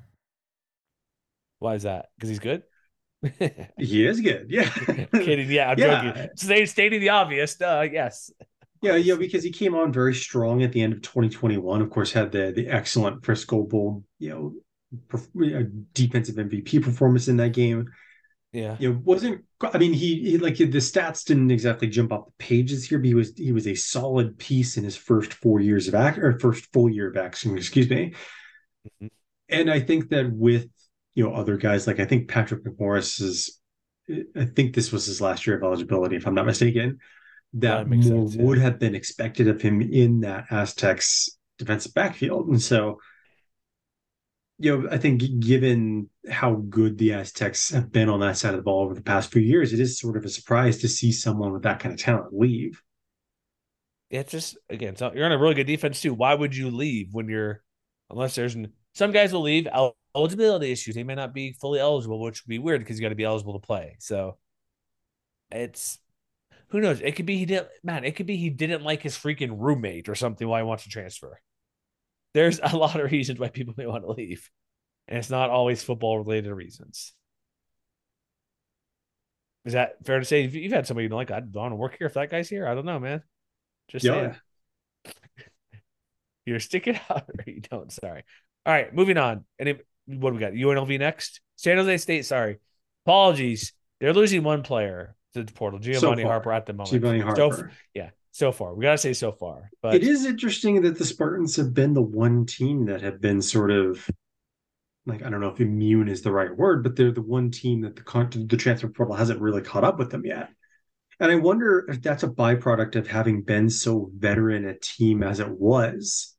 [1.61, 2.07] Why is that?
[2.17, 2.63] Because he's good.
[3.77, 4.47] He is good.
[4.49, 4.67] Yeah.
[5.13, 5.49] Kidding.
[5.51, 6.03] Yeah, I'm Yeah.
[6.11, 6.29] joking.
[6.35, 7.61] Stay, stating the obvious.
[7.61, 8.31] Uh, yes.
[8.81, 11.83] Yeah, yeah, because he came on very strong at the end of 2021.
[11.83, 14.53] Of course, had the the excellent Frisco Bowl, you know,
[15.07, 17.85] perf- defensive MVP performance in that game.
[18.53, 18.75] Yeah.
[18.79, 22.31] You know, wasn't I mean he, he like the stats didn't exactly jump off the
[22.43, 25.87] pages here, but he was he was a solid piece in his first four years
[25.87, 28.15] of act or first full year of action, excuse me.
[28.99, 29.09] Mhm.
[29.47, 30.67] And I think that with
[31.15, 33.59] you know other guys like I think Patrick McMorris is
[34.35, 36.99] I think this was his last year of eligibility, if I'm not mistaken.
[37.53, 38.43] That That more sense, yeah.
[38.43, 42.47] would have been expected of him in that Aztecs defensive backfield.
[42.47, 42.99] And so
[44.61, 48.57] you know, I think given how good the Aztecs have been on that side of
[48.57, 51.11] the ball over the past few years, it is sort of a surprise to see
[51.11, 52.79] someone with that kind of talent leave.
[54.11, 56.13] It's just again, so you're on a really good defense too.
[56.13, 57.63] Why would you leave when you're
[58.11, 60.95] unless there's an, some guys will leave el- eligibility issues.
[60.95, 63.23] They may not be fully eligible, which would be weird because you got to be
[63.23, 63.95] eligible to play.
[63.99, 64.37] So
[65.51, 65.97] it's
[66.69, 67.01] who knows?
[67.01, 70.09] It could be he didn't man, it could be he didn't like his freaking roommate
[70.09, 71.39] or something why he wants to transfer.
[72.33, 74.49] There's a lot of reasons why people may want to leave.
[75.07, 77.13] And it's not always football related reasons.
[79.65, 80.41] Is that fair to say?
[80.41, 82.67] You've, you've had somebody like, I don't want to work here if that guy's here.
[82.67, 83.21] I don't know, man.
[83.89, 84.35] Just Yeah.
[85.05, 85.15] saying.
[86.45, 87.91] You're sticking out or you don't.
[87.91, 88.23] Sorry.
[88.65, 89.45] All right, moving on.
[89.59, 90.53] Any what do we got?
[90.53, 91.41] UNLV next.
[91.55, 92.25] San Jose State.
[92.25, 92.59] Sorry,
[93.05, 93.73] apologies.
[93.99, 95.79] They're losing one player to the portal.
[95.79, 96.31] Giovanni far.
[96.31, 96.89] Harper at the moment.
[96.89, 97.71] Giovanni So- Harper.
[97.93, 99.69] yeah, so far we gotta say so far.
[99.81, 103.41] But it is interesting that the Spartans have been the one team that have been
[103.41, 104.07] sort of
[105.07, 107.81] like I don't know if immune is the right word, but they're the one team
[107.81, 110.49] that the con- the transfer portal hasn't really caught up with them yet.
[111.19, 115.39] And I wonder if that's a byproduct of having been so veteran a team as
[115.39, 116.35] it was.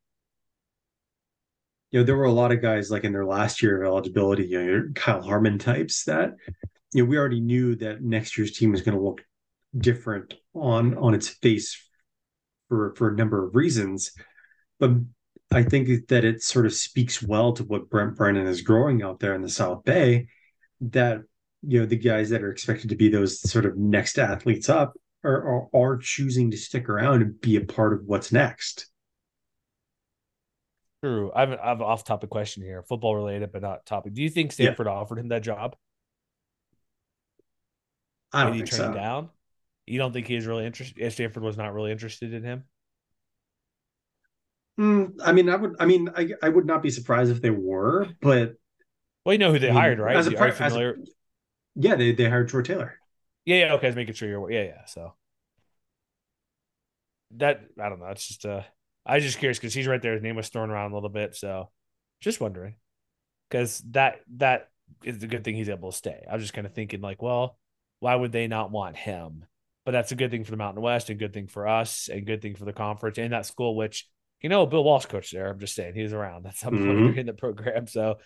[1.92, 4.46] You know, there were a lot of guys like in their last year of eligibility,
[4.46, 6.30] you know, Kyle Harmon types that,
[6.92, 9.22] you know, we already knew that next year's team is going to look
[9.76, 11.78] different on on its face
[12.68, 14.12] for for a number of reasons.
[14.80, 14.92] But
[15.50, 19.20] I think that it sort of speaks well to what Brent Brennan is growing out
[19.20, 20.28] there in the South Bay.
[20.80, 21.20] That
[21.62, 24.94] you know the guys that are expected to be those sort of next athletes up
[25.24, 28.91] are are, are choosing to stick around and be a part of what's next.
[31.02, 31.32] True.
[31.34, 34.14] I have, I have an off topic question here, football related, but not topic.
[34.14, 35.76] Do you think Stanford offered him that job?
[38.32, 38.94] I don't and he think turned so.
[38.94, 39.30] down?
[39.86, 40.98] You don't think he was really interested?
[40.98, 42.64] If Stanford was not really interested in him?
[44.80, 45.76] Mm, I mean, I would.
[45.80, 48.54] I mean, I I would not be surprised if they were, but
[49.24, 50.16] Well, you know who they I mean, hired, right?
[50.16, 50.94] as a Are you as a-
[51.74, 52.94] yeah, they they hired Troy Taylor.
[53.44, 53.72] Yeah, yeah.
[53.74, 54.50] Okay, I was making sure you're.
[54.50, 54.84] Yeah, yeah.
[54.86, 55.14] So
[57.36, 58.06] that I don't know.
[58.06, 58.62] It's just uh,
[59.04, 60.14] I was just curious because he's right there.
[60.14, 61.70] His name was thrown around a little bit, so
[62.20, 62.76] just wondering
[63.48, 64.68] because that that
[65.04, 66.24] is the good thing he's able to stay.
[66.30, 67.58] I was just kind of thinking like, well,
[68.00, 69.44] why would they not want him?
[69.84, 72.24] But that's a good thing for the Mountain West, and good thing for us, and
[72.26, 73.74] good thing for the conference and that school.
[73.76, 74.08] Which
[74.40, 75.50] you know, Bill Walsh coached there.
[75.50, 77.16] I'm just saying he was around That's some point Mhm.
[77.16, 78.18] in the program, so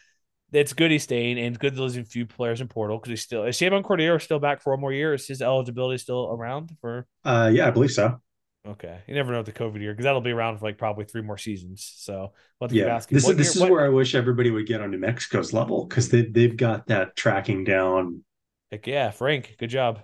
[0.53, 3.57] it's good he's staying and good losing few players in portal because he's still is
[3.59, 5.15] Chevan Cordeiro still back for one more year?
[5.15, 7.07] Is his eligibility still around for?
[7.25, 8.21] Uh, yeah, I believe so.
[8.67, 11.05] Okay, you never know with the COVID year because that'll be around for like probably
[11.05, 11.93] three more seasons.
[11.97, 14.81] So we'll yeah, this is this year, is what, where I wish everybody would get
[14.81, 18.25] on New Mexico's level because they they've got that tracking down.
[18.71, 20.01] Heck yeah, Frank, good job.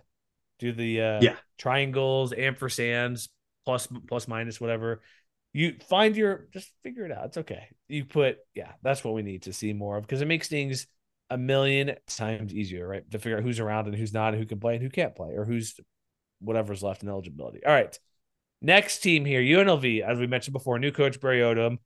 [0.58, 3.28] Do the uh, yeah triangles, ampersands,
[3.64, 5.02] plus plus minus whatever
[5.52, 7.26] you find your just figure it out.
[7.26, 7.68] It's okay.
[7.88, 10.86] You put yeah, that's what we need to see more of because it makes things
[11.30, 13.10] a million times easier, right?
[13.10, 15.14] To figure out who's around and who's not and who can play and who can't
[15.14, 15.78] play or who's
[16.40, 17.64] whatever's left in eligibility.
[17.64, 17.98] All right.
[18.64, 21.78] Next team here, UNLV, as we mentioned before, new coach Barry Odom.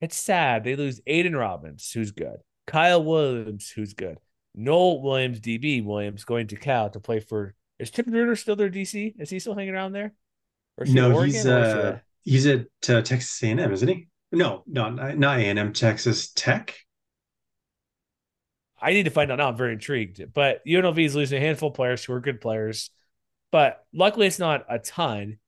[0.00, 0.62] It's sad.
[0.62, 2.36] They lose Aidan Robbins, who's good.
[2.68, 4.18] Kyle Williams, who's good.
[4.56, 7.54] Nohl Williams, DB Williams, going to Cal to play for.
[7.80, 9.14] Is Tim Bruner still their DC?
[9.18, 10.14] Is he still hanging around there?
[10.86, 14.06] no, he's uh, he's at uh, Texas A&M, isn't he?
[14.32, 16.76] No, not not A&M, Texas Tech.
[18.80, 19.48] I need to find out now.
[19.48, 20.32] I'm very intrigued.
[20.32, 22.90] But UNLV is losing a handful of players who are good players,
[23.50, 25.38] but luckily it's not a ton,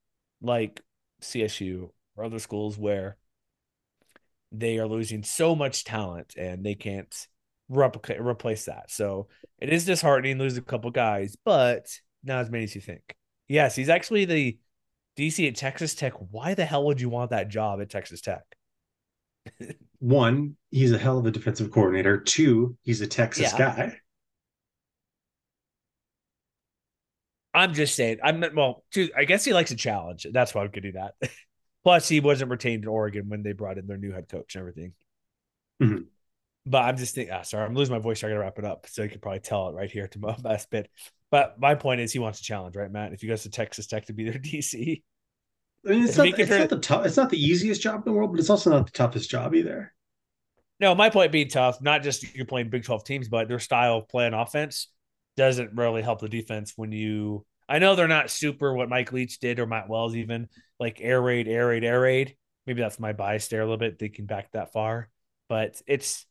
[0.41, 0.81] like
[1.23, 3.17] CSU or other schools where
[4.51, 7.27] they are losing so much talent and they can't
[7.69, 8.91] replicate replace that.
[8.91, 9.29] So
[9.59, 11.87] it is disheartening lose a couple guys, but
[12.23, 13.15] not as many as you think.
[13.49, 14.59] Yes, he's actually the
[15.19, 16.13] DC at Texas Tech.
[16.31, 18.43] Why the hell would you want that job at Texas Tech?
[19.99, 22.19] One, he's a hell of a defensive coordinator.
[22.19, 23.59] Two, he's a Texas yeah.
[23.59, 23.97] guy.
[27.55, 28.19] I'm just saying.
[28.23, 28.85] I'm well.
[28.93, 30.27] Two, I guess he likes a challenge.
[30.31, 31.15] That's why I'm gonna do that.
[31.85, 34.61] Plus, he wasn't retained in Oregon when they brought in their new head coach and
[34.61, 34.93] everything.
[35.83, 36.03] Mm-hmm.
[36.65, 37.35] But I'm just thinking.
[37.35, 38.21] Ah, sorry, I'm losing my voice.
[38.21, 38.87] So I gotta wrap it up.
[38.89, 40.91] So you can probably tell it right here to my best bit.
[41.31, 43.13] But my point is, he wants a challenge, right, Matt?
[43.13, 45.03] If he goes to Texas Tech to be their DC,
[45.85, 47.07] I mean, it's, not, it's not, the tough.
[47.07, 49.55] It's not the easiest job in the world, but it's also not the toughest job
[49.55, 49.93] either.
[50.79, 53.99] No, my point being tough, not just you're playing Big Twelve teams, but their style
[53.99, 54.89] of playing offense
[55.37, 57.45] doesn't really help the defense when you.
[57.69, 61.23] I know they're not super what Mike Leach did or Matt Wells even like air
[61.23, 62.37] raid, air raid, air raid.
[62.67, 63.99] Maybe that's my bias there a little bit.
[63.99, 65.09] Thinking back that far,
[65.49, 66.27] but it's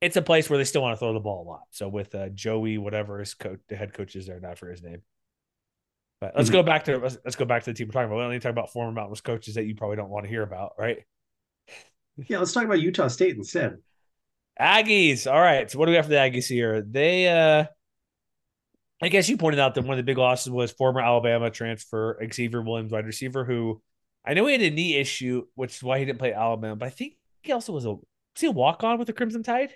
[0.00, 1.62] it's a place where they still want to throw the ball a lot.
[1.70, 4.82] So with uh, Joey, whatever his coach, the head coach is there, not for his
[4.82, 5.02] name.
[6.20, 6.58] But let's mm-hmm.
[6.58, 8.18] go back to let's, let's, go back to the team we're talking about.
[8.18, 10.42] We only talk about former Mountain West coaches that you probably don't want to hear
[10.42, 10.98] about, right?
[12.26, 13.76] Yeah, let's talk about Utah State instead.
[14.60, 15.30] Aggies.
[15.30, 15.70] All right.
[15.70, 16.82] So what do we have for the Aggies here?
[16.82, 17.66] They uh
[19.00, 22.18] I guess you pointed out that one of the big losses was former Alabama transfer
[22.32, 23.80] Xavier Williams, wide receiver, who
[24.24, 26.86] I know he had a knee issue, which is why he didn't play Alabama, but
[26.86, 28.02] I think he also was a was
[28.40, 29.72] he a walk on with the Crimson Tide?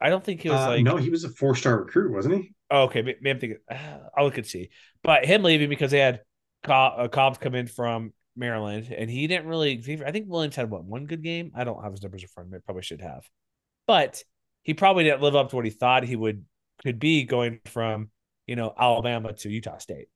[0.00, 2.36] I don't think he was uh, like no, he was a four star recruit, wasn't
[2.36, 2.54] he?
[2.70, 4.70] Oh, okay, maybe I'm thinking uh, I'll look and see.
[5.02, 6.20] But him leaving because they had
[6.68, 9.82] uh, Cobbs come in from Maryland, and he didn't really.
[10.04, 11.52] I think Williams had what one good game.
[11.54, 12.58] I don't have his numbers in front of me.
[12.64, 13.26] Probably should have,
[13.86, 14.22] but
[14.62, 16.44] he probably didn't live up to what he thought he would
[16.82, 18.10] could be going from
[18.46, 20.08] you know Alabama to Utah State.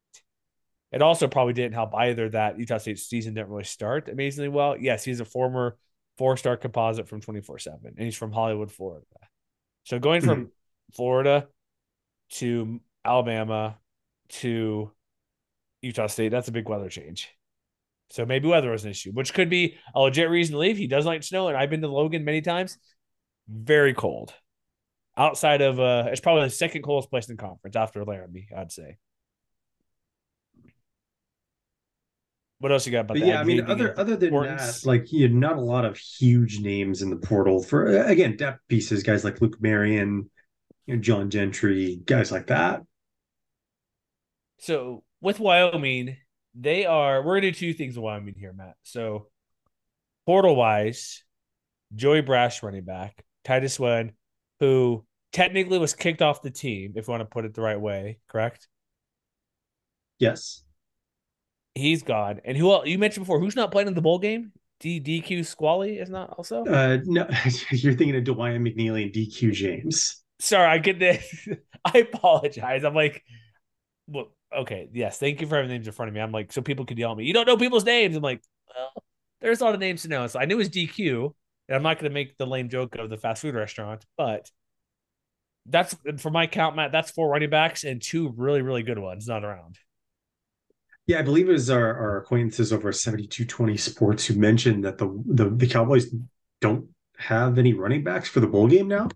[0.93, 4.77] It also probably didn't help either that Utah State's season didn't really start amazingly well.
[4.77, 5.77] Yes, he's a former
[6.19, 9.07] four star composite from 24 7, and he's from Hollywood, Florida.
[9.85, 10.95] So going from mm-hmm.
[10.95, 11.47] Florida
[12.33, 13.79] to Alabama
[14.29, 14.91] to
[15.81, 17.31] Utah State, that's a big weather change.
[18.11, 20.77] So maybe weather was an issue, which could be a legit reason to leave.
[20.77, 22.77] He does like snow, and I've been to Logan many times.
[23.51, 24.33] Very cold.
[25.17, 28.73] Outside of uh it's probably the second coldest place in the conference after Laramie, I'd
[28.73, 28.97] say.
[32.61, 33.27] What else you got about that?
[33.27, 34.83] Yeah, I mean, other other than importance?
[34.83, 38.37] that, like you had not a lot of huge names in the portal for again
[38.37, 40.31] depth pieces, guys like Luke Marion,
[40.87, 42.83] you know, John Gentry, guys like that.
[44.59, 46.19] So with Wyoming,
[46.55, 48.77] they are we're gonna do two things with Wyoming here, Matt.
[48.83, 49.29] So
[50.27, 51.25] portal wise,
[51.95, 54.13] Joey Braasch running back, Titus Swen,
[54.61, 57.81] who technically was kicked off the team, if you want to put it the right
[57.81, 58.69] way, correct?
[60.19, 60.63] Yes.
[61.75, 62.41] He's gone.
[62.45, 63.41] And who else, you mentioned before?
[63.41, 64.53] Who's not playing in the bowl game?
[64.81, 66.65] D DQ Squally is not also.
[66.65, 67.29] Uh, no,
[67.71, 70.23] you're thinking of Dawaiian McNeely and DQ James.
[70.39, 71.49] Sorry, I get this.
[71.85, 72.85] I apologize.
[72.85, 73.23] I'm like,
[74.07, 76.21] well, okay, yes, thank you for having names in front of me.
[76.21, 77.25] I'm like, so people could yell at me.
[77.25, 78.17] You don't know people's names.
[78.17, 78.43] I'm like,
[78.75, 79.05] well,
[79.41, 80.27] there's a lot of names to know.
[80.27, 81.35] So I knew it was DQ,
[81.71, 84.51] and I'm not going to make the lame joke of the fast food restaurant, but
[85.67, 86.91] that's for my count, Matt.
[86.91, 89.79] That's four running backs and two really, really good ones not around.
[91.07, 95.23] Yeah, I believe it was our, our acquaintances over 7220 Sports who mentioned that the,
[95.27, 96.07] the the Cowboys
[96.61, 99.09] don't have any running backs for the bowl game now.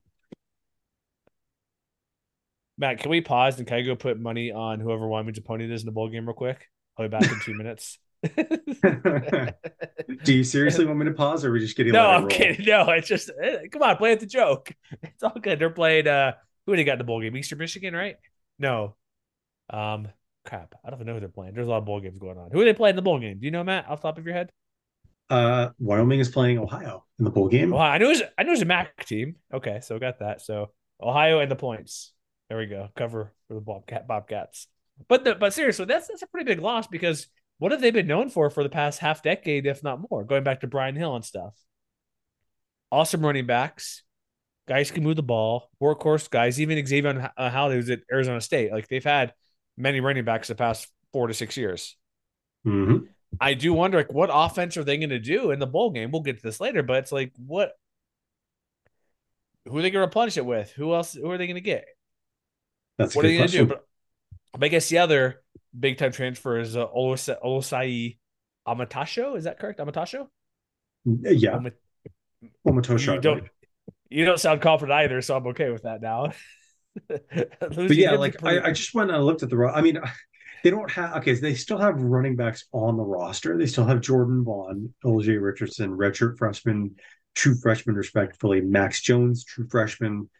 [2.78, 5.82] Matt, can we pause and can I go put money on whoever Wyoming's opponent is
[5.82, 6.68] in the bowl game real quick?
[6.96, 7.98] I'll be back in two minutes.
[10.24, 11.92] Do you seriously want me to pause, or are we just getting?
[11.92, 12.64] No, I'm kidding.
[12.64, 14.72] No, it's just eh, come on, play it the joke.
[15.02, 15.58] It's all good.
[15.58, 16.08] They're playing.
[16.08, 16.32] Uh,
[16.66, 17.36] who they got in the bowl game?
[17.36, 18.16] Eastern Michigan, right?
[18.58, 18.96] No.
[19.68, 20.08] Um,
[20.46, 20.74] crap.
[20.84, 21.54] I don't even know who they're playing.
[21.54, 22.50] There's a lot of bowl games going on.
[22.50, 23.38] Who are they playing in the bowl game?
[23.38, 24.50] Do you know, Matt, off the top of your head?
[25.28, 27.70] Uh, Wyoming is playing Ohio in the bowl game.
[27.70, 29.36] Well, I knew it was, I knew it was a MAC team.
[29.52, 30.40] Okay, so got that.
[30.40, 30.70] So
[31.02, 32.12] Ohio and the points.
[32.48, 32.88] There we go.
[32.96, 34.68] Cover for the Bobcat Bobcats.
[35.08, 37.26] But the, but seriously, that's that's a pretty big loss because
[37.58, 40.24] what have they been known for for the past half decade, if not more?
[40.24, 41.54] Going back to Brian Hill and stuff.
[42.90, 44.02] Awesome running backs,
[44.68, 46.60] guys can move the ball, workhorse guys.
[46.60, 48.72] Even Xavier uh, Howley was at Arizona State.
[48.72, 49.32] Like they've had
[49.76, 51.96] many running backs the past four to six years.
[52.66, 53.06] Mm-hmm.
[53.40, 56.10] I do wonder like what offense are they going to do in the bowl game?
[56.10, 57.72] We'll get to this later, but it's like what
[59.66, 60.70] who are they going to replenish it with?
[60.72, 61.14] Who else?
[61.14, 61.86] Who are they going to get?
[62.98, 63.66] That's what are they going to do?
[63.66, 63.86] But,
[64.52, 65.42] but I guess the other
[65.78, 68.18] big time transfer is uh, Olosai, Olosai
[68.66, 69.36] Amatasho.
[69.36, 69.80] Is that correct?
[69.80, 70.28] Amatasho?
[71.04, 71.56] Yeah.
[71.56, 71.70] Om-
[72.66, 73.14] Omatosho.
[73.14, 73.44] You don't,
[74.10, 76.32] you don't sound confident either, so I'm okay with that now.
[77.08, 79.72] but yeah, like I, I, just went and looked at the.
[79.74, 79.98] I mean,
[80.62, 81.34] they don't have okay.
[81.34, 83.58] So they still have running backs on the roster.
[83.58, 86.94] They still have Jordan Vaughn, LJ Richardson, redshirt freshman,
[87.34, 88.60] true freshman, respectively.
[88.60, 90.30] Max Jones, true freshman,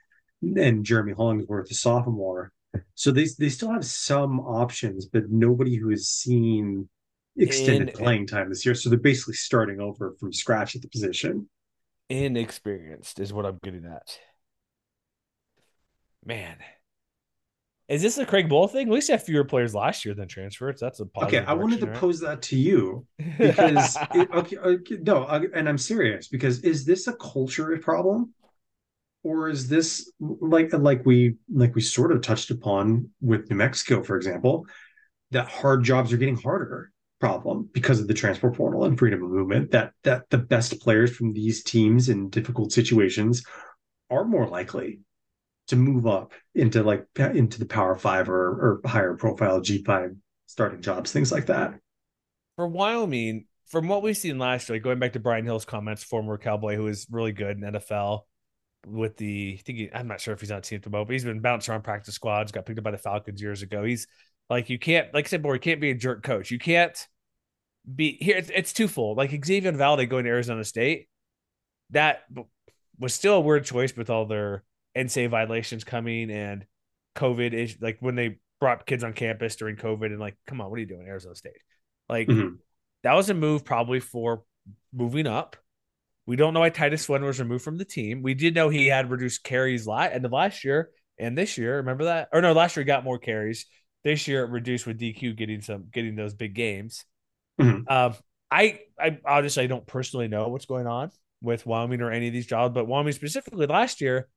[0.42, 2.52] and Jeremy Hollingsworth, a sophomore.
[2.94, 6.88] So they they still have some options, but nobody who has seen
[7.36, 8.74] extended and, playing time this year.
[8.74, 11.48] So they're basically starting over from scratch at the position.
[12.08, 14.18] Inexperienced is what I'm getting at.
[16.24, 16.56] Man,
[17.88, 18.88] is this a Craig Bohl thing?
[18.88, 20.80] At least have fewer players last year than transfers.
[20.80, 21.44] That's a okay.
[21.44, 21.96] I wanted to right?
[21.96, 23.06] pose that to you
[23.38, 28.32] because it, okay, okay, no, and I'm serious because is this a culture problem,
[29.24, 34.02] or is this like like we like we sort of touched upon with New Mexico,
[34.02, 34.66] for example,
[35.32, 39.30] that hard jobs are getting harder problem because of the transfer portal and freedom of
[39.30, 39.70] movement.
[39.70, 43.44] That that the best players from these teams in difficult situations
[44.10, 45.00] are more likely
[45.68, 50.16] to move up into like into the power five or, or higher profile G5
[50.46, 51.74] starting jobs, things like that.
[52.56, 56.04] For Wyoming, from what we've seen last year, like going back to Brian Hill's comments,
[56.04, 58.24] former Cowboy who is really good in NFL
[58.86, 61.08] with the I think he, I'm not sure if he's on team at the moment,
[61.08, 63.84] but he's been bounced around practice squads, got picked up by the Falcons years ago.
[63.84, 64.06] He's
[64.50, 66.50] like you can't like I said before, you can't be a jerk coach.
[66.50, 66.96] You can't
[67.92, 68.36] be here.
[68.36, 69.16] It's, it's twofold.
[69.16, 71.08] Like Xavier Valladay going to Arizona State,
[71.90, 72.22] that
[72.98, 74.64] was still a weird choice with all their
[74.96, 76.64] NCAA violations coming and
[77.16, 80.70] COVID is like when they brought kids on campus during COVID and like, come on,
[80.70, 81.52] what are you doing, Arizona State?
[82.08, 82.56] Like mm-hmm.
[83.02, 84.44] that was a move probably for
[84.92, 85.56] moving up.
[86.26, 88.22] We don't know why Titus Swen was removed from the team.
[88.22, 91.76] We did know he had reduced carries la- end of last year and this year.
[91.76, 92.28] Remember that?
[92.32, 93.66] Or no, last year he got more carries.
[94.04, 97.04] This year it reduced with DQ getting some getting those big games.
[97.60, 97.92] Mm-hmm.
[97.92, 98.14] Um,
[98.50, 101.10] I I obviously I don't personally know what's going on
[101.42, 104.28] with Wyoming or any of these jobs, but Wyoming specifically last year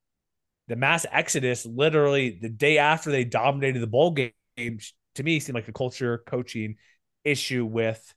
[0.68, 5.56] the mass exodus literally the day after they dominated the bowl game to me seemed
[5.56, 6.76] like a culture coaching
[7.24, 8.14] issue with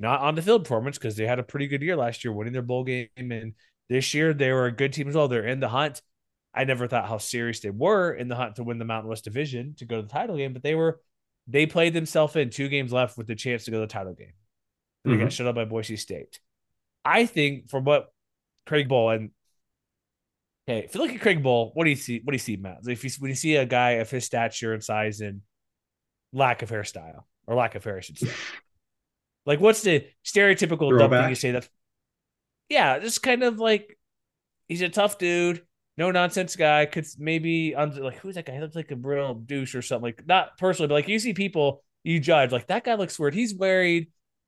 [0.00, 2.52] not on the field performance because they had a pretty good year last year winning
[2.52, 3.54] their bowl game and
[3.88, 6.02] this year they were a good team as well they're in the hunt
[6.54, 9.24] i never thought how serious they were in the hunt to win the mountain west
[9.24, 11.00] division to go to the title game but they were
[11.46, 14.14] they played themselves in two games left with the chance to go to the title
[14.14, 14.32] game
[15.04, 15.22] they mm-hmm.
[15.22, 16.40] got shut out by boise state
[17.04, 18.12] i think from what
[18.66, 19.30] craig bohl and
[20.68, 22.20] Okay, if you look at Craig Bohl, what do you see?
[22.22, 22.78] What do you see, Matt?
[22.86, 25.40] If you when you see a guy of his stature and size and
[26.32, 28.30] lack of hairstyle or lack of hair, I should say,
[29.46, 31.52] like what's the stereotypical dumb thing you say?
[31.52, 31.68] That
[32.68, 33.98] yeah, just kind of like
[34.68, 35.62] he's a tough dude,
[35.96, 36.86] no nonsense guy.
[36.86, 38.54] Could maybe I'm like who's that guy?
[38.54, 40.04] He looks like a real douche or something.
[40.04, 43.34] Like not personally, but like you see people you judge like that guy looks weird.
[43.34, 44.06] He's wearing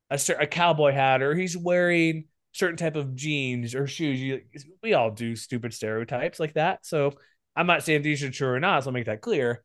[0.09, 4.21] a a cowboy hat or he's wearing certain type of jeans or shoes.
[4.21, 4.41] You,
[4.81, 6.85] we all do stupid stereotypes like that.
[6.85, 7.13] So
[7.55, 8.83] I'm not saying these are true or not.
[8.83, 9.63] So I'll make that clear.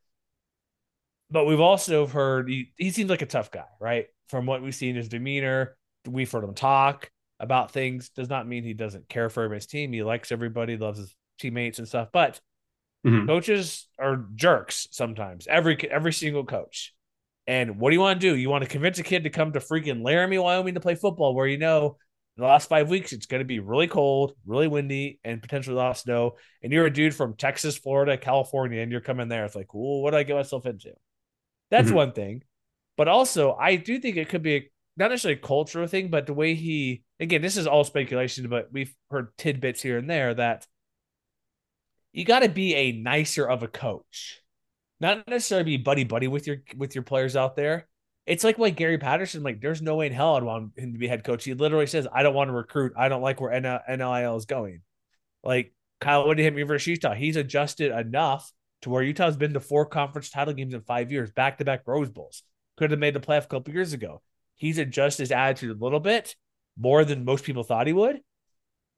[1.31, 4.07] But we've also heard he, he seems like a tough guy, right?
[4.29, 5.77] From what we've seen his demeanor,
[6.07, 8.09] we've heard him talk about things.
[8.09, 9.93] Does not mean he doesn't care for his team.
[9.93, 12.09] He likes everybody, loves his teammates and stuff.
[12.11, 12.39] But
[13.05, 13.27] mm-hmm.
[13.27, 15.47] coaches are jerks sometimes.
[15.47, 16.93] Every every single coach.
[17.47, 18.35] And what do you want to do?
[18.35, 21.33] You want to convince a kid to come to freaking Laramie, Wyoming to play football,
[21.33, 21.97] where you know
[22.39, 25.79] the last five weeks, it's going to be really cold, really windy, and potentially a
[25.79, 26.35] lot of snow.
[26.63, 29.45] And you're a dude from Texas, Florida, California, and you're coming there.
[29.45, 30.93] It's like, well, what do I get myself into?
[31.71, 31.95] That's mm-hmm.
[31.95, 32.43] one thing.
[32.97, 36.25] But also, I do think it could be a, not necessarily a cultural thing, but
[36.25, 40.33] the way he, again, this is all speculation, but we've heard tidbits here and there
[40.33, 40.67] that
[42.11, 44.41] you got to be a nicer of a coach,
[44.99, 47.87] not necessarily be buddy buddy with your with your players out there
[48.25, 50.99] It's like why Gary Patterson, like, there's no way in hell I'd want him to
[50.99, 51.43] be head coach.
[51.43, 52.93] He literally says, I don't want to recruit.
[52.95, 54.81] I don't like where NIL is going.
[55.43, 58.51] Like Kyle Whittingham, University Utah, he's adjusted enough
[58.81, 61.81] to where Utah's been to four conference title games in five years, back to back
[61.85, 62.43] Rose Bowls.
[62.77, 64.21] Could have made the playoff a couple years ago.
[64.55, 66.35] He's adjusted his attitude a little bit
[66.77, 68.19] more than most people thought he would.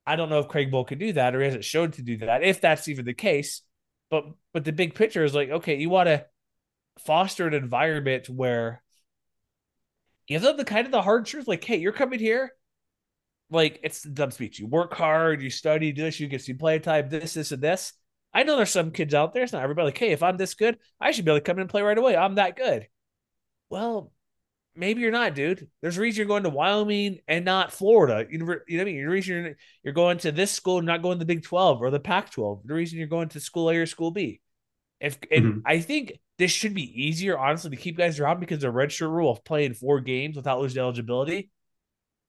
[0.05, 2.17] I don't know if Craig Bohl could do that or he hasn't shown to do
[2.17, 3.61] that, if that's even the case.
[4.09, 6.25] But but the big picture is like, okay, you want to
[6.99, 8.83] foster an environment where
[10.27, 12.51] you have the kind of the hard truth, like, hey, you're coming here.
[13.49, 14.59] Like it's the dumb speech.
[14.59, 17.93] You work hard, you study this, you get some play time, this, this, and this.
[18.33, 19.43] I know there's some kids out there.
[19.43, 21.57] It's not everybody like, hey, if I'm this good, I should be able to come
[21.57, 22.15] in and play right away.
[22.15, 22.87] I'm that good.
[23.69, 24.11] Well,
[24.75, 25.67] maybe you're not, dude.
[25.81, 28.25] There's a reason you're going to Wyoming and not Florida.
[28.29, 29.03] You know, what I mean?
[29.03, 31.81] The reason you're, you're going to this school, and not going to the Big 12
[31.81, 32.61] or the Pac 12.
[32.65, 34.39] The reason you're going to school A or school B.
[34.99, 35.59] If and mm-hmm.
[35.65, 39.31] I think this should be easier, honestly, to keep guys around because the redshirt rule
[39.31, 41.49] of playing four games without losing eligibility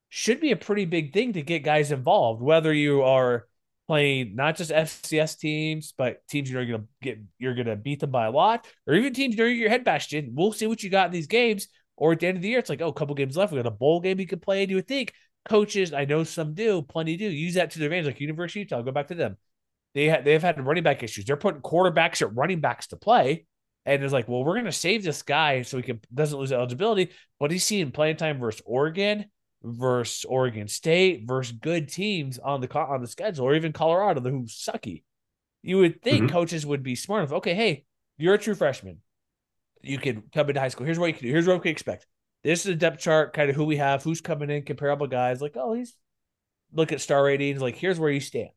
[0.09, 2.43] should be a pretty big thing to get guys involved.
[2.43, 3.47] Whether you are
[3.89, 8.27] playing not just FCS teams, but teams you're gonna get you're gonna beat them by
[8.27, 10.33] a lot, or even teams you're your head bashed in.
[10.35, 11.69] We'll see what you got in these games.
[11.97, 13.53] Or at the end of the year, it's like, oh, a couple games left.
[13.53, 14.63] We got a bowl game you could play.
[14.63, 15.13] And you would think
[15.45, 18.71] coaches, I know some do, plenty do, use that to their advantage, like University of
[18.71, 18.83] Utah.
[18.83, 19.37] Go back to them
[19.95, 21.25] they ha- they've had running back issues.
[21.25, 23.47] They're putting quarterbacks at running backs to play,
[23.85, 27.11] and it's like, well, we're gonna save this guy so he can doesn't lose eligibility.
[27.39, 29.27] But he's seeing playing time versus Oregon,
[29.63, 34.55] versus Oregon State, versus good teams on the on the schedule, or even Colorado, who's
[34.55, 35.03] sucky.
[35.63, 36.33] You would think mm-hmm.
[36.33, 37.35] coaches would be smart enough.
[37.39, 37.85] Okay, hey,
[38.19, 38.99] you're a true freshman.
[39.83, 40.87] You can come into high school.
[40.87, 41.33] Here's what you can do.
[41.33, 42.07] Here's what we can expect.
[42.45, 45.41] This is a depth chart, kind of who we have, who's coming in, comparable guys.
[45.41, 45.95] Like, oh, he's
[46.73, 47.61] look at star ratings.
[47.63, 48.51] Like, here's where you stand.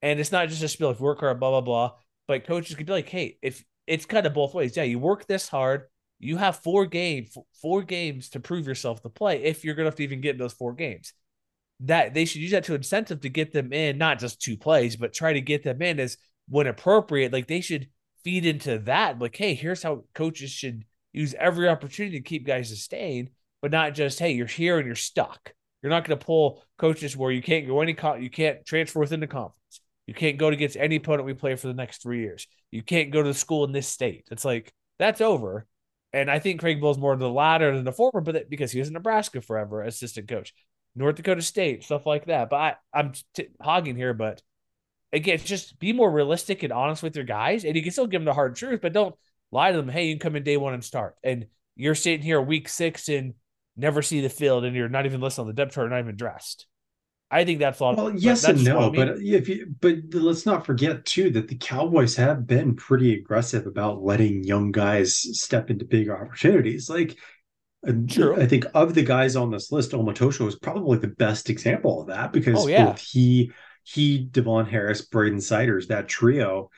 [0.00, 1.92] And it's not just a spiel, of work or blah, blah, blah.
[2.26, 4.76] But coaches could be like, hey, if it's kind of both ways.
[4.76, 5.84] Yeah, you work this hard.
[6.18, 9.96] You have four games, four games to prove yourself to play if you're gonna have
[9.96, 11.12] to even get those four games.
[11.80, 14.96] That they should use that to incentive to get them in, not just two plays,
[14.96, 16.16] but try to get them in as
[16.48, 17.32] when appropriate.
[17.32, 17.88] Like they should
[18.24, 19.18] feed into that.
[19.18, 23.30] Like, hey, here's how coaches should use every opportunity to keep guys sustained,
[23.62, 25.52] but not just, hey, you're here and you're stuck.
[25.82, 29.20] You're not going to pull coaches where you can't go any, you can't transfer within
[29.20, 29.80] the conference.
[30.06, 32.46] You can't go against any opponent we play for the next three years.
[32.70, 34.26] You can't go to the school in this state.
[34.30, 35.66] It's like that's over.
[36.12, 38.88] And I think Craig Bohl's more the latter than the former, but because he was
[38.88, 40.54] in Nebraska forever, assistant coach,
[40.94, 42.48] North Dakota State, stuff like that.
[42.48, 44.42] But I, I'm t- hogging here, but
[45.12, 48.20] again, just be more realistic and honest with your guys, and you can still give
[48.20, 49.14] them the hard truth, but don't
[49.52, 49.88] lie to them.
[49.88, 53.08] Hey, you can come in day one and start, and you're sitting here week six
[53.08, 53.34] and
[53.76, 56.16] never see the field, and you're not even listening on the depth chart, not even
[56.16, 56.66] dressed.
[57.30, 57.94] I think that's all.
[57.94, 58.94] Well, yes and no, I mean.
[58.94, 63.66] but if you, but let's not forget too that the Cowboys have been pretty aggressive
[63.66, 66.88] about letting young guys step into bigger opportunities.
[66.88, 67.18] Like,
[67.86, 68.40] uh, True.
[68.40, 72.06] I think of the guys on this list, Omotosho is probably the best example of
[72.08, 72.86] that because oh, yeah.
[72.86, 73.52] both he,
[73.82, 76.70] he, Devon Harris, Braden Siders, that trio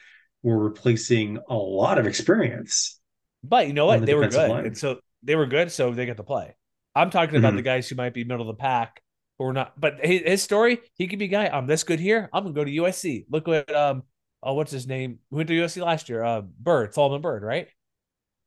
[0.42, 2.98] were replacing a lot of experience.
[3.44, 4.00] But you know what?
[4.00, 4.66] The they were good, line.
[4.66, 6.56] and so they were good, so they get to play.
[6.94, 7.58] I'm talking about mm-hmm.
[7.58, 9.00] the guys who might be middle of the pack
[9.40, 9.80] or not.
[9.80, 11.48] But his, his story, he could be a guy.
[11.48, 12.28] I'm this good here.
[12.32, 13.24] I'm gonna go to USC.
[13.30, 14.02] Look at um,
[14.42, 15.18] oh, what's his name?
[15.30, 16.22] Who went to USC last year?
[16.22, 17.68] Uh, Byrd, Solomon Byrd, right?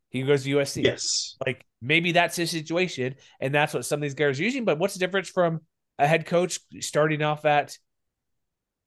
[0.09, 0.83] He goes to USC.
[0.83, 1.35] Yes.
[1.43, 4.65] Like maybe that's his situation, and that's what some of these guys are using.
[4.65, 5.61] But what's the difference from
[5.97, 7.75] a head coach starting off at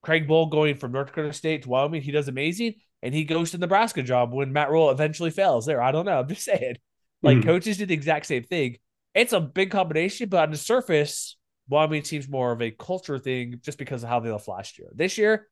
[0.02, 2.02] Craig Bohl going from North Dakota State to Wyoming?
[2.02, 5.66] He does amazing, and he goes to Nebraska job when Matt Rhule eventually fails.
[5.66, 6.20] There, I don't know.
[6.20, 6.76] I'm just saying.
[7.20, 7.48] Like mm-hmm.
[7.48, 8.76] coaches do the exact same thing.
[9.12, 11.36] It's a big combination, but on the surface,
[11.68, 14.88] Wyoming seems more of a culture thing just because of how they left last year.
[14.94, 15.48] This year,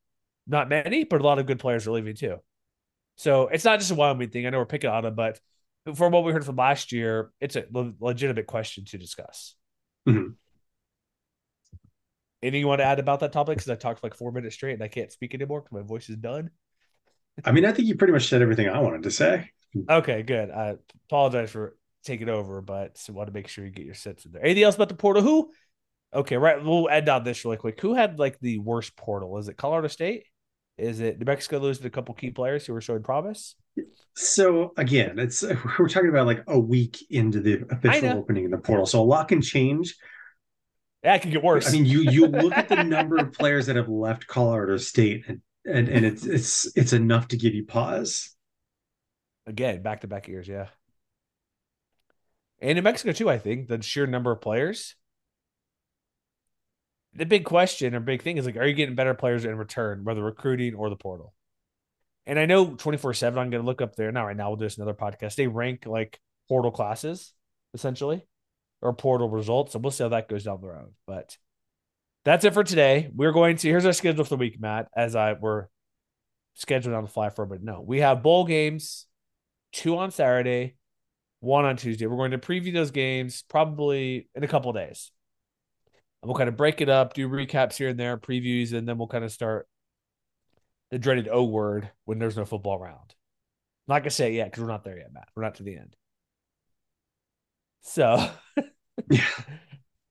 [0.47, 2.37] not many, but a lot of good players are leaving too.
[3.15, 4.45] So it's not just a Wyoming thing.
[4.45, 5.39] I know we're picking on them, but
[5.95, 7.65] from what we heard from last year, it's a
[7.99, 9.55] legitimate question to discuss.
[10.07, 10.31] Mm-hmm.
[12.41, 13.57] Anything you want to add about that topic?
[13.57, 15.81] Because I talked for like four minutes straight and I can't speak anymore because my
[15.81, 16.51] voice is done.
[17.43, 19.49] I mean, I think you pretty much said everything I wanted to say.
[19.89, 20.51] Okay, good.
[20.51, 20.77] I
[21.07, 24.31] apologize for taking over, but I want to make sure you get your sets in
[24.31, 24.43] there.
[24.43, 25.23] Anything else about the portal?
[25.23, 25.51] Who
[26.15, 26.63] Okay, right.
[26.63, 27.79] We'll end on this really quick.
[27.81, 29.37] Who had like the worst portal?
[29.37, 30.25] Is it Colorado State?
[30.77, 33.55] Is it New Mexico losing a couple key players who were showing promise?
[34.15, 35.43] So again, it's
[35.79, 39.03] we're talking about like a week into the official opening in the portal, so a
[39.03, 39.95] lot can change.
[41.03, 41.67] Yeah, it can get worse.
[41.67, 45.25] I mean, you you look at the number of players that have left Colorado State,
[45.27, 48.33] and and, and it's it's it's enough to give you pause.
[49.45, 50.67] Again, back to back years, yeah.
[52.59, 54.95] And New Mexico too, I think the sheer number of players
[57.15, 60.03] the big question or big thing is like, are you getting better players in return,
[60.03, 61.33] whether recruiting or the portal?
[62.25, 64.11] And I know 24 7, I'm going to look up there.
[64.11, 65.35] Not right now, we'll do this another podcast.
[65.35, 67.33] They rank like portal classes.
[67.73, 68.25] essentially,
[68.81, 69.73] or portal results.
[69.73, 70.93] So we'll see how that goes down the road.
[71.07, 71.37] But
[72.23, 73.09] that's it for today.
[73.13, 74.87] We're going to here's our schedule for the week, Matt.
[74.95, 75.69] As I were
[76.57, 79.05] scheduling on the fly for, but no, we have bowl games,
[79.71, 80.75] two on Saturday,
[81.39, 82.07] one on Tuesday.
[82.07, 85.11] We're going to preview those games probably in a couple days.
[86.25, 88.97] And we'll kind of break it up, do recaps here and there, previews, and then
[88.97, 89.67] we'll kind of start
[90.89, 93.13] the dreaded O word when there's no football around.
[93.87, 95.27] I'm not gonna say it yet because we're not there yet, Matt.
[95.35, 95.95] We're not to the end.
[97.81, 98.27] So,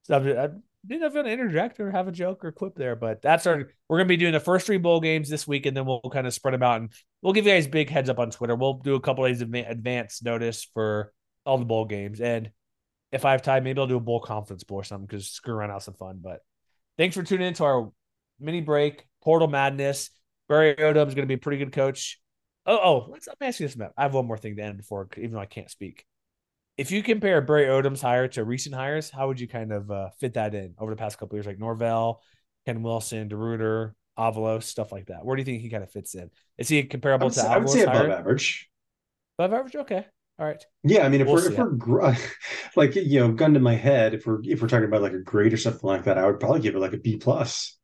[0.05, 0.51] so I'm, I
[0.87, 3.21] didn't know if you want to interject or have a joke or quip there, but
[3.21, 3.73] that's our.
[3.89, 6.29] We're gonna be doing the first three bowl games this week, and then we'll kind
[6.29, 6.93] of spread them out, and
[7.23, 8.55] we'll give you guys big heads up on Twitter.
[8.55, 11.13] We'll do a couple days of advance notice for
[11.45, 12.53] all the bowl games, and
[13.15, 15.55] if I have time, maybe I'll do a bowl conference bowl or something because screw
[15.55, 16.19] around, have some fun.
[16.21, 16.41] But
[16.99, 17.93] thanks for tuning into our
[18.41, 20.11] mini break, Portal Madness.
[20.49, 22.21] Barry Odom is going to be a pretty good coach.
[22.67, 23.93] Oh, oh, let's let me ask you this, Matt.
[23.97, 26.05] I have one more thing to end before, even though I can't speak.
[26.77, 30.09] If you compare Barry Odom's hire to recent hires, how would you kind of uh,
[30.19, 32.21] fit that in over the past couple years, like Norvell,
[32.67, 35.25] Ken Wilson, DeRuyter, Avalos, stuff like that?
[35.25, 36.31] Where do you think he kind of fits in?
[36.59, 37.41] Is he comparable to?
[37.41, 38.11] Say, I would say above hire?
[38.11, 38.69] average.
[39.39, 40.07] Above average, okay.
[40.39, 40.65] All right.
[40.83, 42.17] Yeah, I mean, if we'll we're if we're
[42.77, 45.21] like you know, gun to my head, if we're if we're talking about like a
[45.21, 47.79] grade or something like that, I would probably give it like a B plus.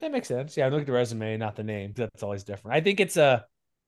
[0.00, 0.56] That makes sense.
[0.56, 1.92] Yeah, I look at the resume, not the name.
[1.96, 2.76] That's always different.
[2.76, 3.46] I think it's a.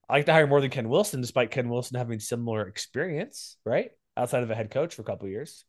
[0.09, 3.90] I like to hire more than Ken Wilson, despite Ken Wilson having similar experience, right?
[4.16, 5.65] Outside of a head coach for a couple years.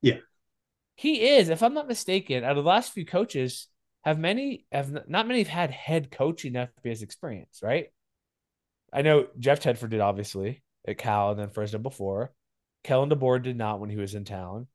[0.00, 0.18] Yeah.
[0.94, 3.68] He is, if I'm not mistaken, out of the last few coaches,
[4.04, 7.88] have many have not many have had head coaching FBS experience, right?
[8.92, 12.32] I know Jeff Tedford did obviously at Cal and then Fresno before.
[12.84, 14.66] Kalen DeBoer did not when he was in town.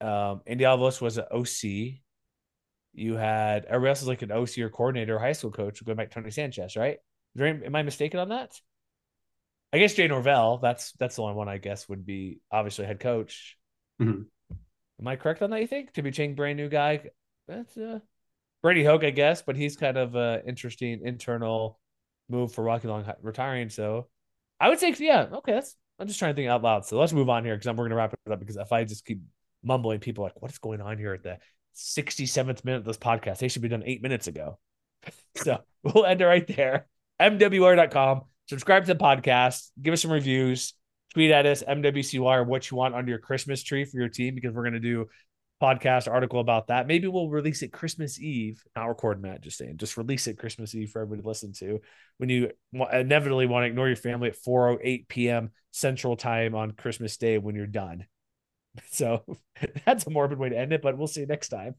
[0.00, 2.00] Um, Andy Avalos was an OC.
[2.94, 5.96] You had everybody else is like an OC or coordinator or high school coach going
[5.96, 6.98] back to Tony Sanchez, right?
[7.38, 8.52] Am I mistaken on that?
[9.72, 10.58] I guess Jay Norvell.
[10.58, 13.56] That's that's the only one I guess would be obviously head coach.
[14.00, 14.22] Mm-hmm.
[15.00, 15.60] Am I correct on that?
[15.60, 17.04] You think Timmy Chang, brand new guy?
[17.48, 18.00] That's uh,
[18.62, 21.80] Brady Hoke, I guess, but he's kind of an interesting internal
[22.28, 23.70] move for Rocky Long retiring.
[23.70, 24.08] So
[24.62, 25.54] I would say, yeah, okay.
[25.54, 26.86] That's I'm just trying to think out loud.
[26.86, 28.38] So let's move on here because we're gonna wrap it up.
[28.38, 29.20] Because if I just keep
[29.64, 31.38] mumbling, people like, what is going on here at the
[31.76, 33.38] 67th minute of this podcast?
[33.38, 34.60] They should be done eight minutes ago.
[35.36, 36.86] so we'll end it right there.
[37.20, 38.22] MWR.com.
[38.48, 39.70] Subscribe to the podcast.
[39.82, 40.74] Give us some reviews.
[41.12, 44.54] Tweet at us, MWCY, what you want under your Christmas tree for your team because
[44.54, 45.08] we're gonna do
[45.62, 46.86] podcast article about that.
[46.86, 50.74] Maybe we'll release it Christmas Eve, not record Matt, just saying, just release it Christmas
[50.74, 51.80] Eve for everybody to listen to
[52.18, 52.50] when you
[52.92, 55.50] inevitably want to ignore your family at 4:08 p.m.
[55.70, 58.06] Central Time on Christmas Day when you're done.
[58.90, 59.22] So
[59.84, 61.74] that's a morbid way to end it, but we'll see you next time.